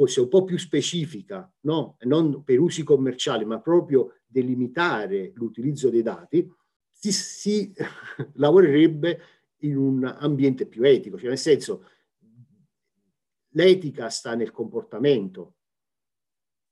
fosse 0.00 0.20
un 0.22 0.28
po' 0.28 0.44
più 0.44 0.56
specifica, 0.56 1.52
no? 1.64 1.98
non 2.04 2.42
per 2.42 2.58
usi 2.58 2.82
commerciali, 2.82 3.44
ma 3.44 3.60
proprio 3.60 4.20
delimitare 4.26 5.32
l'utilizzo 5.34 5.90
dei 5.90 6.00
dati, 6.00 6.50
si, 6.90 7.12
si 7.12 7.74
lavorerebbe 8.36 9.20
in 9.58 9.76
un 9.76 10.04
ambiente 10.04 10.64
più 10.64 10.84
etico, 10.84 11.18
cioè 11.18 11.28
nel 11.28 11.36
senso 11.36 11.86
l'etica 13.50 14.08
sta 14.08 14.34
nel 14.34 14.52
comportamento, 14.52 15.56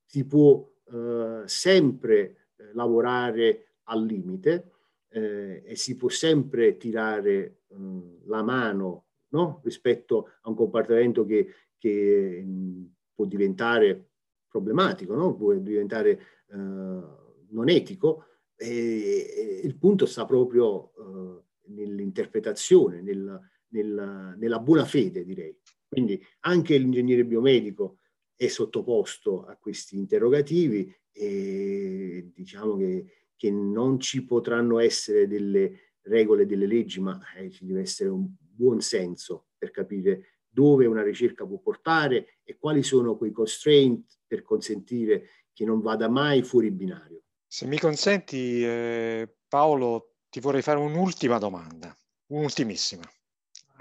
si 0.07 0.25
può 0.25 0.67
eh, 0.91 1.43
sempre 1.45 2.49
eh, 2.57 2.73
lavorare 2.73 3.75
al 3.89 4.07
limite 4.07 4.73
eh, 5.11 5.65
e 5.67 5.77
si 5.77 5.97
può 5.97 6.09
sempre 6.09 6.79
tirare 6.79 7.65
mh, 7.69 7.77
mm, 7.77 8.01
la 8.25 8.43
mano 8.43 9.09
no? 9.33 9.61
rispetto 9.65 10.31
a 10.41 10.49
un 10.49 10.55
comportamento 10.55 11.27
che, 11.27 11.53
che 11.77 12.43
mh, 12.43 12.51
mm, 12.51 12.85
può 13.19 13.25
diventare 13.25 14.11
problematico, 14.49 15.17
no? 15.17 15.35
può 15.35 15.53
diventare 15.55 16.11
eh, 16.53 16.55
non 16.55 17.69
etico. 17.69 18.27
E, 18.55 19.35
e 19.37 19.61
il 19.65 19.77
punto 19.77 20.07
sta 20.07 20.25
proprio 20.25 20.93
eh, 20.95 21.73
nell'interpretazione, 21.73 23.01
nel, 23.03 23.41
nel, 23.71 24.37
nella 24.39 24.61
buona 24.61 24.85
fede, 24.85 25.25
direi. 25.25 25.59
Quindi 25.89 26.25
anche 26.41 26.77
l'ingegnere 26.77 27.25
biomedico 27.25 27.99
è 28.37 28.47
sottoposto 28.47 29.45
a 29.45 29.57
questi 29.57 29.97
interrogativi 29.97 30.95
e 31.11 32.31
diciamo 32.33 32.77
che, 32.77 33.07
che 33.35 33.51
non 33.51 33.99
ci 33.99 34.25
potranno 34.25 34.79
essere 34.79 35.27
delle 35.27 35.97
regole, 36.03 36.47
delle 36.47 36.67
leggi, 36.67 37.01
ma 37.01 37.21
eh, 37.37 37.51
ci 37.51 37.67
deve 37.67 37.81
essere 37.81 38.11
un 38.11 38.29
buon 38.39 38.81
senso 38.81 39.49
per 39.59 39.73
capire 39.73 40.38
dove 40.59 40.87
una 40.87 41.05
ricerca 41.05 41.47
può 41.47 41.59
portare 41.59 42.41
e 42.43 42.59
quali 42.59 42.83
sono 42.83 43.17
quei 43.17 43.31
constraint 43.31 44.19
per 44.27 44.43
consentire 44.43 45.47
che 45.53 45.65
non 45.65 45.81
vada 45.81 46.09
mai 46.09 46.43
fuori 46.43 46.73
binario. 46.73 47.23
Se 47.47 47.65
mi 47.67 47.79
consenti, 47.79 48.65
eh, 48.65 49.37
Paolo, 49.47 50.15
ti 50.29 50.41
vorrei 50.41 50.61
fare 50.61 50.81
un'ultima 50.81 51.39
domanda, 51.39 51.97
un'ultimissima, 52.33 53.09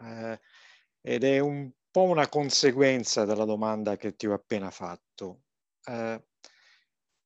eh, 0.04 0.40
ed 1.02 1.24
è 1.24 1.40
un 1.40 1.72
po' 1.90 2.04
una 2.04 2.30
conseguenza 2.30 3.26
della 3.26 3.46
domanda 3.46 3.98
che 3.98 4.16
ti 4.16 4.28
ho 4.28 4.34
appena 4.34 4.70
fatto. 4.70 5.46
Eh, 5.84 6.24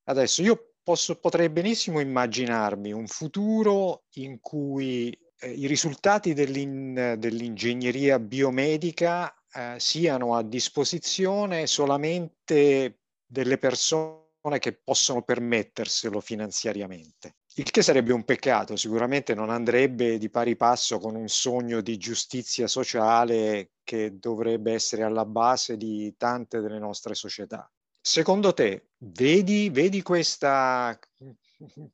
adesso 0.05 0.41
io 0.41 0.75
posso, 0.81 1.19
potrei 1.19 1.49
benissimo 1.49 1.99
immaginarmi 1.99 2.93
un 2.93 3.07
futuro 3.07 4.05
in 4.13 4.39
cui 4.39 5.11
eh, 5.39 5.51
i 5.51 5.67
risultati 5.67 6.33
dell'in, 6.33 7.15
dell'ingegneria 7.19 8.17
biomedica 8.17 9.35
eh, 9.53 9.75
siano 9.79 10.35
a 10.35 10.43
disposizione 10.43 11.67
solamente 11.67 12.99
delle 13.25 13.57
persone 13.57 14.19
che 14.59 14.73
possono 14.73 15.21
permetterselo 15.21 16.19
finanziariamente. 16.19 17.35
Il 17.55 17.69
che 17.69 17.81
sarebbe 17.81 18.13
un 18.13 18.23
peccato, 18.23 18.77
sicuramente 18.77 19.33
non 19.33 19.49
andrebbe 19.49 20.17
di 20.17 20.29
pari 20.29 20.55
passo 20.55 20.99
con 20.99 21.15
un 21.15 21.27
sogno 21.27 21.81
di 21.81 21.97
giustizia 21.97 22.67
sociale 22.67 23.71
che 23.83 24.17
dovrebbe 24.19 24.71
essere 24.71 25.03
alla 25.03 25.25
base 25.25 25.75
di 25.75 26.15
tante 26.17 26.61
delle 26.61 26.79
nostre 26.79 27.13
società. 27.13 27.69
Secondo 27.99 28.53
te, 28.53 28.87
vedi, 28.99 29.69
vedi 29.69 30.01
questa, 30.01 30.97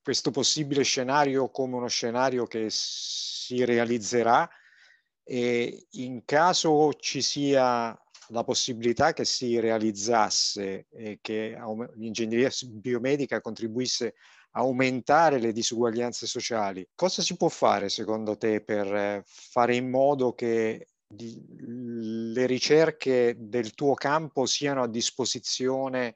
questo 0.02 0.32
possibile 0.32 0.84
scenario 0.84 1.50
come 1.50 1.76
uno 1.76 1.88
scenario 1.88 2.46
che 2.46 2.68
si 2.70 3.66
realizzerà 3.66 4.48
e 5.30 5.88
in 5.92 6.24
caso 6.24 6.94
ci 6.94 7.22
sia 7.22 7.94
la 8.30 8.44
possibilità 8.46 9.12
che 9.12 9.26
si 9.26 9.60
realizzasse 9.60 10.88
e 10.90 11.20
che 11.22 11.58
l'ingegneria 11.96 12.50
biomedica 12.66 13.42
contribuisse 13.42 14.16
aumentare 14.52 15.40
le 15.40 15.52
disuguaglianze 15.52 16.26
sociali. 16.26 16.88
Cosa 16.96 17.22
si 17.22 17.36
può 17.36 17.50
fare 17.50 17.90
secondo 17.90 18.38
te 18.38 18.62
per 18.62 18.88
eh, 18.94 19.24
fare 19.26 19.76
in 19.76 19.90
modo 19.90 20.34
che 20.34 20.88
le 21.10 22.46
ricerche 22.46 23.36
del 23.38 23.74
tuo 23.74 23.94
campo 23.94 24.46
siano 24.46 24.84
a 24.84 24.88
disposizione 24.88 26.16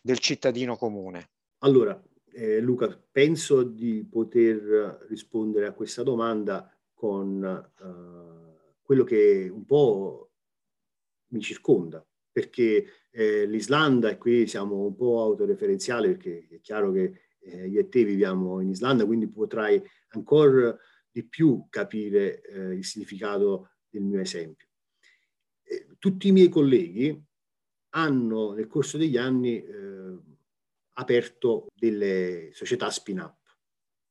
del 0.00 0.18
cittadino 0.18 0.76
comune? 0.76 1.30
Allora, 1.60 2.00
eh, 2.32 2.60
Luca, 2.60 3.02
penso 3.10 3.62
di 3.62 4.06
poter 4.08 5.06
rispondere 5.08 5.66
a 5.66 5.72
questa 5.72 6.02
domanda 6.02 6.77
con 6.98 7.44
eh, 7.44 8.74
quello 8.82 9.04
che 9.04 9.48
un 9.48 9.64
po' 9.64 10.32
mi 11.28 11.40
circonda, 11.40 12.04
perché 12.32 12.86
eh, 13.12 13.46
l'Islanda, 13.46 14.10
e 14.10 14.18
qui 14.18 14.48
siamo 14.48 14.84
un 14.84 14.96
po' 14.96 15.20
autoreferenziali 15.20 16.08
perché 16.08 16.48
è 16.50 16.60
chiaro 16.60 16.90
che 16.90 17.20
eh, 17.38 17.68
io 17.68 17.78
e 17.78 17.88
te 17.88 18.02
viviamo 18.02 18.60
in 18.60 18.70
Islanda, 18.70 19.06
quindi 19.06 19.28
potrai 19.28 19.80
ancora 20.08 20.76
di 21.08 21.24
più 21.24 21.68
capire 21.70 22.42
eh, 22.42 22.74
il 22.74 22.84
significato 22.84 23.70
del 23.88 24.02
mio 24.02 24.18
esempio. 24.20 24.66
Tutti 25.98 26.28
i 26.28 26.32
miei 26.32 26.48
colleghi 26.48 27.16
hanno 27.90 28.54
nel 28.54 28.66
corso 28.66 28.98
degli 28.98 29.16
anni 29.16 29.62
eh, 29.62 30.18
aperto 30.94 31.68
delle 31.74 32.50
società 32.52 32.90
spin-up 32.90 33.37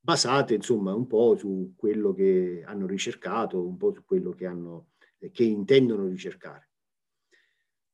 basate 0.08 0.54
insomma 0.54 0.96
un 0.96 1.06
po' 1.06 1.36
su 1.36 1.74
quello 1.76 2.14
che 2.14 2.64
hanno 2.66 2.88
ricercato, 2.88 3.68
un 3.68 3.76
po' 3.76 3.92
su 3.92 4.06
quello 4.06 4.32
che, 4.32 4.46
hanno, 4.46 4.92
che 5.34 5.44
intendono 5.44 6.08
ricercare. 6.08 6.70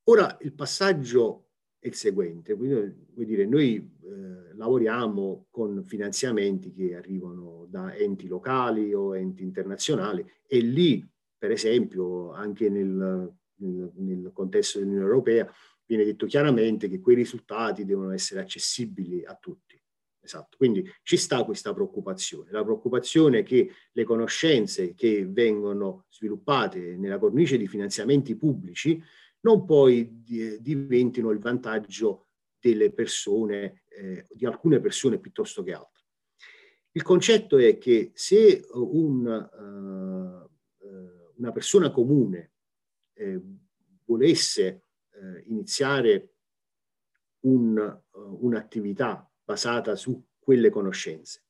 Ora 0.04 0.36
il 0.42 0.54
passaggio 0.54 1.48
è 1.76 1.88
il 1.88 1.94
seguente, 1.94 2.54
quindi 2.54 2.74
vuol 3.14 3.26
dire 3.26 3.46
noi 3.46 3.74
eh, 3.74 4.54
lavoriamo 4.54 5.48
con 5.50 5.82
finanziamenti 5.86 6.72
che 6.72 6.94
arrivano 6.94 7.66
da 7.68 7.92
enti 7.96 8.28
locali 8.28 8.94
o 8.94 9.16
enti 9.16 9.42
internazionali 9.42 10.24
e 10.46 10.60
lì 10.60 11.04
per 11.36 11.50
esempio 11.50 12.30
anche 12.30 12.70
nel, 12.70 13.34
nel, 13.56 13.90
nel 13.92 14.30
contesto 14.32 14.78
dell'Unione 14.78 15.04
Europea 15.04 15.52
viene 15.84 16.04
detto 16.04 16.26
chiaramente 16.26 16.88
che 16.88 17.00
quei 17.00 17.16
risultati 17.16 17.84
devono 17.84 18.12
essere 18.12 18.40
accessibili 18.40 19.24
a 19.24 19.34
tutti. 19.34 19.83
Esatto, 20.24 20.56
quindi 20.56 20.90
ci 21.02 21.18
sta 21.18 21.44
questa 21.44 21.74
preoccupazione. 21.74 22.50
La 22.50 22.64
preoccupazione 22.64 23.42
che 23.42 23.70
le 23.92 24.04
conoscenze 24.04 24.94
che 24.94 25.26
vengono 25.26 26.06
sviluppate 26.08 26.96
nella 26.96 27.18
cornice 27.18 27.58
di 27.58 27.68
finanziamenti 27.68 28.34
pubblici 28.34 29.00
non 29.40 29.66
poi 29.66 30.22
diventino 30.24 31.30
il 31.30 31.38
vantaggio 31.38 32.28
delle 32.58 32.90
persone, 32.90 33.82
eh, 33.88 34.26
di 34.30 34.46
alcune 34.46 34.80
persone 34.80 35.18
piuttosto 35.18 35.62
che 35.62 35.74
altre. 35.74 36.04
Il 36.92 37.02
concetto 37.02 37.58
è 37.58 37.76
che 37.76 38.12
se 38.14 38.64
un, 38.72 39.26
uh, 39.26 40.86
una 41.36 41.52
persona 41.52 41.90
comune 41.90 42.52
eh, 43.12 43.38
volesse 44.06 44.84
eh, 45.10 45.42
iniziare 45.48 46.36
un, 47.40 48.00
uh, 48.12 48.38
un'attività 48.40 49.28
basata 49.44 49.94
su 49.94 50.20
quelle 50.38 50.70
conoscenze, 50.70 51.42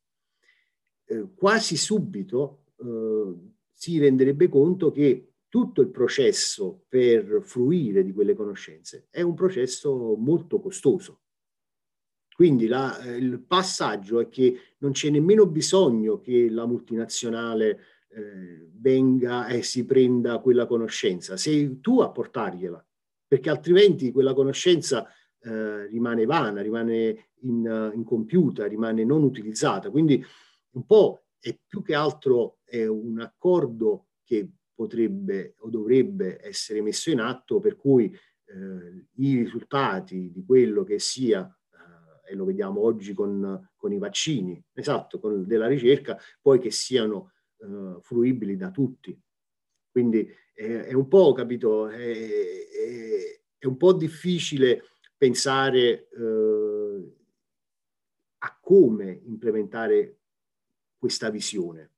eh, 1.06 1.28
quasi 1.34 1.76
subito 1.76 2.60
si 3.72 3.98
renderebbe 3.98 4.48
conto 4.48 4.90
che 4.90 5.34
tutto 5.48 5.80
il 5.80 5.88
processo 5.88 6.84
per 6.88 7.40
fruire 7.42 8.02
di 8.02 8.12
quelle 8.12 8.34
conoscenze 8.34 9.06
è 9.10 9.22
un 9.22 9.34
processo 9.34 10.16
molto 10.16 10.60
costoso. 10.60 11.20
Quindi 12.34 12.66
la, 12.66 12.98
il 13.16 13.40
passaggio 13.40 14.18
è 14.18 14.28
che 14.28 14.58
non 14.78 14.90
c'è 14.90 15.10
nemmeno 15.10 15.46
bisogno 15.46 16.18
che 16.18 16.50
la 16.50 16.66
multinazionale 16.66 17.78
eh, 18.08 18.68
venga 18.72 19.46
e 19.46 19.62
si 19.62 19.84
prenda 19.84 20.40
quella 20.40 20.66
conoscenza, 20.66 21.36
sei 21.36 21.80
tu 21.80 22.00
a 22.00 22.10
portargliela, 22.10 22.84
perché 23.28 23.50
altrimenti 23.50 24.10
quella 24.10 24.34
conoscenza 24.34 25.08
eh, 25.44 25.86
rimane 25.86 26.24
vana, 26.24 26.62
rimane 26.62 27.28
in, 27.42 27.92
incompiuta, 27.94 28.66
rimane 28.66 29.04
non 29.04 29.22
utilizzata. 29.22 29.90
Quindi 29.90 30.24
un 30.70 30.86
po' 30.86 31.26
è 31.38 31.56
più 31.66 31.82
che 31.82 31.94
altro 31.94 32.58
un 32.74 33.20
accordo 33.20 34.08
che 34.24 34.48
potrebbe 34.74 35.54
o 35.58 35.68
dovrebbe 35.68 36.44
essere 36.44 36.82
messo 36.82 37.10
in 37.10 37.20
atto 37.20 37.60
per 37.60 37.76
cui 37.76 38.12
eh, 38.46 39.06
i 39.16 39.36
risultati 39.36 40.32
di 40.32 40.44
quello 40.44 40.82
che 40.82 40.98
sia, 40.98 41.46
eh, 41.46 42.32
e 42.32 42.34
lo 42.34 42.44
vediamo 42.44 42.80
oggi 42.80 43.14
con, 43.14 43.70
con 43.76 43.92
i 43.92 43.98
vaccini, 43.98 44.60
esatto, 44.72 45.20
con 45.20 45.46
della 45.46 45.68
ricerca, 45.68 46.18
poi 46.40 46.58
che 46.58 46.70
siano 46.70 47.32
eh, 47.58 47.98
fruibili 48.00 48.56
da 48.56 48.70
tutti. 48.70 49.16
Quindi 49.90 50.28
è 50.52 50.92
un 50.92 51.08
po', 51.08 51.32
capito, 51.32 51.88
è, 51.88 51.96
è, 51.96 53.40
è 53.58 53.66
un 53.66 53.76
po' 53.76 53.92
difficile 53.92 54.82
pensare 55.24 56.08
eh, 56.10 57.14
a 58.40 58.58
come 58.60 59.22
implementare 59.24 60.18
questa 60.98 61.30
visione 61.30 61.92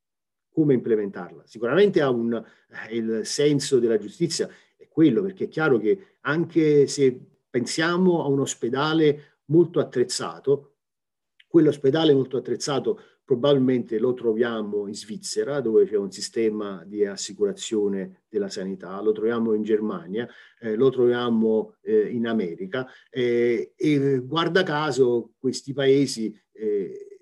come 0.49 0.73
implementarla. 0.73 1.43
Sicuramente 1.45 2.01
ha 2.01 2.09
un, 2.09 2.33
eh, 2.33 2.97
il 2.97 3.27
senso 3.27 3.79
della 3.79 3.99
giustizia 3.99 4.49
è 4.77 4.89
quello, 4.89 5.21
perché 5.21 5.45
è 5.45 5.49
chiaro 5.49 5.77
che 5.77 6.19
anche 6.23 6.87
se 6.87 7.21
pensiamo 7.51 8.23
a 8.23 8.29
un 8.29 8.41
ospedale 8.41 9.41
molto 9.47 9.81
attrezzato, 9.81 10.77
quell'ospedale 11.47 12.15
molto 12.15 12.39
attrezzato 12.39 13.01
probabilmente 13.27 13.99
lo 13.99 14.15
troviamo 14.15 14.87
in 14.87 14.95
Svizzera, 14.95 15.61
dove 15.61 15.85
c'è 15.85 15.97
un 15.97 16.12
sistema 16.12 16.85
di 16.87 17.05
assicurazione 17.05 18.23
della 18.29 18.49
sanità, 18.49 19.01
lo 19.03 19.11
troviamo 19.11 19.53
in 19.53 19.65
Germania, 19.65 20.29
eh, 20.61 20.77
lo 20.77 20.91
troviamo 20.91 21.75
eh, 21.83 22.09
in 22.09 22.29
America 22.29 22.87
eh, 23.11 23.73
e 23.75 24.21
guarda 24.21 24.62
caso 24.62 25.33
questi 25.39 25.73
paesi 25.73 26.33
eh, 26.53 27.19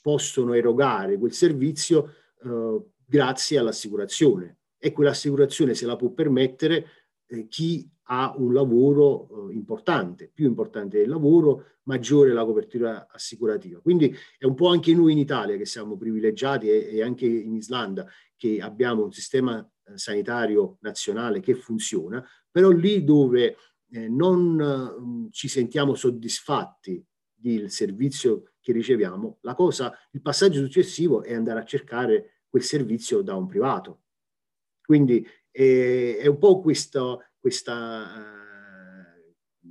possono 0.00 0.52
erogare 0.52 1.18
quel 1.18 1.32
servizio 1.32 2.14
eh, 2.44 2.80
grazie 3.04 3.58
all'assicurazione. 3.58 4.58
E 4.78 4.92
quell'assicurazione 4.92 5.74
se 5.74 5.86
la 5.86 5.96
può 5.96 6.10
permettere 6.10 6.86
eh, 7.26 7.48
chi 7.48 7.90
ha 8.04 8.34
un 8.36 8.52
lavoro 8.52 9.48
eh, 9.48 9.54
importante, 9.54 10.30
più 10.32 10.46
importante 10.46 10.98
del 10.98 11.08
lavoro, 11.08 11.78
maggiore 11.84 12.32
la 12.32 12.44
copertura 12.44 13.06
assicurativa. 13.10 13.80
Quindi 13.80 14.14
è 14.38 14.44
un 14.44 14.54
po' 14.54 14.68
anche 14.68 14.94
noi 14.94 15.12
in 15.12 15.18
Italia 15.18 15.56
che 15.56 15.66
siamo 15.66 15.96
privilegiati 15.96 16.68
e, 16.68 17.02
anche 17.02 17.26
in 17.26 17.54
Islanda 17.54 18.06
che 18.36 18.60
abbiamo 18.60 19.04
un 19.04 19.12
sistema 19.12 19.58
eh, 19.60 19.98
sanitario 19.98 20.78
nazionale 20.80 21.40
che 21.40 21.54
funziona, 21.54 22.26
però 22.50 22.70
lì 22.70 23.04
dove 23.04 23.56
eh, 23.90 24.08
non 24.08 25.26
eh, 25.28 25.30
ci 25.30 25.48
sentiamo 25.48 25.94
soddisfatti 25.94 27.04
del 27.32 27.70
servizio 27.70 28.54
che 28.60 28.72
riceviamo, 28.72 29.38
la 29.42 29.54
cosa, 29.54 29.92
il 30.12 30.22
passaggio 30.22 30.60
successivo 30.60 31.22
è 31.22 31.34
andare 31.34 31.60
a 31.60 31.64
cercare 31.64 32.40
quel 32.48 32.62
servizio 32.62 33.20
da 33.20 33.34
un 33.34 33.46
privato. 33.46 34.00
Quindi 34.82 35.26
è 35.50 36.26
un 36.26 36.38
po' 36.38 36.60
questo, 36.60 37.22
questa, 37.44 39.12
uh, 39.60 39.68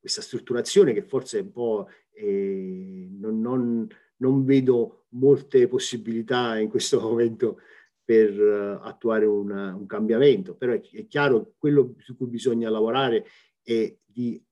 questa 0.00 0.22
strutturazione 0.22 0.92
che 0.92 1.02
forse 1.02 1.38
è 1.38 1.42
un 1.42 1.52
po' 1.52 1.88
eh, 2.10 3.06
non, 3.12 3.40
non, 3.40 3.86
non, 4.16 4.44
vedo 4.44 5.04
molte 5.10 5.68
possibilità 5.68 6.58
in 6.58 6.68
questo 6.68 6.98
momento 7.00 7.60
per 8.02 8.36
uh, 8.36 8.84
attuare 8.84 9.24
una, 9.24 9.72
un 9.72 9.86
cambiamento, 9.86 10.56
però 10.56 10.72
è, 10.72 10.80
è, 10.80 11.06
chiaro 11.06 11.54
quello 11.58 11.94
su 11.98 12.16
cui 12.16 12.26
bisogna 12.26 12.68
lavorare 12.68 13.24
è 13.62 13.96
di 14.04 14.42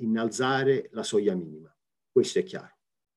innalzare 0.00 0.88
la 0.92 1.02
soglia 1.02 1.34
minima, 1.34 1.74
questo 2.10 2.38
è 2.38 2.42
chiaro. 2.42 2.76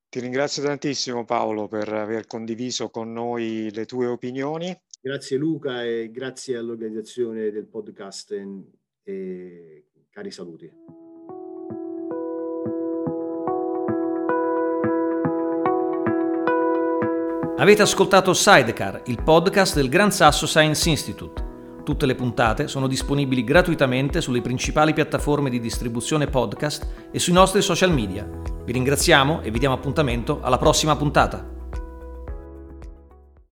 Ti 0.10 0.20
ringrazio 0.22 0.64
tantissimo 0.64 1.26
Paolo 1.26 1.68
per 1.68 1.92
aver 1.92 2.28
condiviso 2.28 2.90
con 2.90 3.12
noi 3.12 3.70
le 3.74 3.86
tue 3.86 4.08
opinioni 4.08 4.74
Grazie 5.06 5.38
Luca 5.38 5.84
e 5.84 6.10
grazie 6.12 6.58
all'organizzazione 6.58 7.52
del 7.52 7.68
podcast 7.68 8.32
e 9.04 9.84
cari 10.10 10.32
saluti. 10.32 10.68
Avete 17.58 17.82
ascoltato 17.84 18.34
Sidecar, 18.34 19.04
il 19.06 19.22
podcast 19.24 19.76
del 19.76 19.90
Gran 19.90 20.12
Sasso 20.12 20.48
Science 20.48 20.90
Institute. 20.90 21.44
Tutte 21.84 22.08
le 22.08 22.16
puntate 22.16 22.68
sono 22.68 22.88
disponibili 22.88 23.44
gratuitamente 23.44 24.22
sulle 24.22 24.42
principali 24.42 24.94
piattaforme 24.94 25.52
di 25.52 25.60
distribuzione 25.60 26.26
podcast 26.26 27.12
e 27.12 27.20
sui 27.20 27.34
nostri 27.34 27.62
social 27.62 27.94
media. 27.94 28.28
Vi 28.66 28.72
ringraziamo 28.72 29.44
e 29.44 29.52
vi 29.52 29.60
diamo 29.60 29.76
appuntamento 29.76 30.42
alla 30.42 30.58
prossima 30.58 30.96
puntata. 30.96 31.55